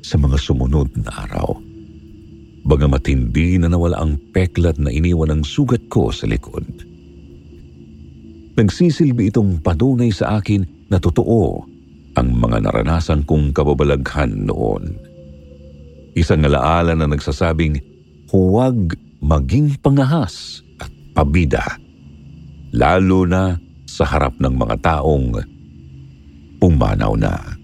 sa 0.02 0.18
mga 0.18 0.36
sumunod 0.36 0.90
na 0.98 1.08
araw. 1.24 1.69
Bagamat 2.64 3.08
hindi 3.08 3.56
na 3.56 3.72
nawala 3.72 4.04
ang 4.04 4.20
peklat 4.36 4.76
na 4.76 4.92
iniwan 4.92 5.32
ng 5.32 5.42
sugat 5.44 5.80
ko 5.88 6.12
sa 6.12 6.28
likod. 6.28 6.64
Nagsisilbi 8.60 9.32
itong 9.32 9.64
panunay 9.64 10.12
sa 10.12 10.36
akin 10.36 10.92
na 10.92 11.00
totoo 11.00 11.64
ang 12.18 12.28
mga 12.36 12.68
naranasan 12.68 13.24
kong 13.24 13.56
kababalaghan 13.56 14.44
noon. 14.44 14.92
Isang 16.12 16.44
alaala 16.44 16.92
na 16.92 17.08
nagsasabing 17.08 17.80
huwag 18.28 18.98
maging 19.24 19.78
pangahas 19.80 20.60
at 20.82 20.90
pabida, 21.16 21.78
lalo 22.74 23.24
na 23.24 23.56
sa 23.88 24.04
harap 24.04 24.36
ng 24.36 24.54
mga 24.54 24.76
taong 24.84 25.40
pumanaw 26.60 27.14
na. 27.16 27.59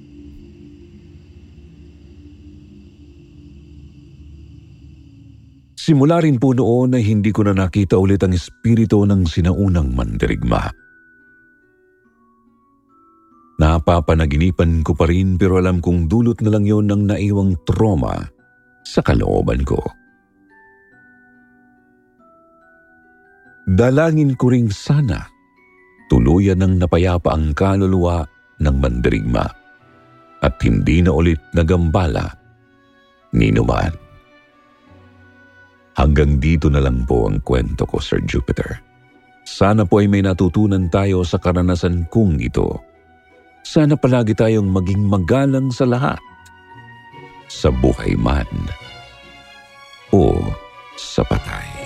Simula 5.86 6.18
rin 6.18 6.42
po 6.42 6.50
noon 6.50 6.98
ay 6.98 7.06
hindi 7.06 7.30
ko 7.30 7.46
na 7.46 7.54
nakita 7.54 7.94
ulit 7.94 8.18
ang 8.26 8.34
espiritu 8.34 9.06
ng 9.06 9.22
sinaunang 9.22 9.94
mandirigma. 9.94 10.66
Napapanaginipan 13.62 14.82
ko 14.82 14.98
pa 14.98 15.06
rin 15.06 15.38
pero 15.38 15.62
alam 15.62 15.78
kong 15.78 16.10
dulot 16.10 16.42
na 16.42 16.50
lang 16.50 16.66
yon 16.66 16.90
ng 16.90 17.06
naiwang 17.06 17.54
trauma 17.62 18.18
sa 18.82 18.98
kalooban 18.98 19.62
ko. 19.62 19.78
Dalangin 23.70 24.34
ko 24.34 24.50
ring 24.50 24.74
sana 24.74 25.22
tuluyan 26.10 26.66
ng 26.66 26.82
napayapa 26.82 27.30
ang 27.30 27.54
kaluluwa 27.54 28.26
ng 28.58 28.74
mandirigma 28.74 29.46
at 30.42 30.58
hindi 30.66 30.98
na 31.06 31.14
ulit 31.14 31.38
nagambala 31.54 32.26
ni 33.30 33.54
Numan. 33.54 34.05
Hanggang 35.96 36.36
dito 36.36 36.68
na 36.68 36.84
lang 36.84 37.08
po 37.08 37.24
ang 37.24 37.40
kwento 37.40 37.88
ko, 37.88 37.96
Sir 37.96 38.20
Jupiter. 38.20 38.84
Sana 39.46 39.88
po 39.88 40.04
ay 40.04 40.12
may 40.12 40.20
natutunan 40.20 40.92
tayo 40.92 41.24
sa 41.24 41.40
karanasan 41.40 42.04
kong 42.12 42.36
ito. 42.42 42.76
Sana 43.64 43.96
palagi 43.96 44.36
tayong 44.36 44.68
maging 44.68 45.08
magalang 45.08 45.72
sa 45.72 45.88
lahat 45.88 46.20
sa 47.46 47.70
buhay 47.70 48.18
man 48.18 48.46
o 50.10 50.34
sa 50.98 51.22
patay. 51.24 51.85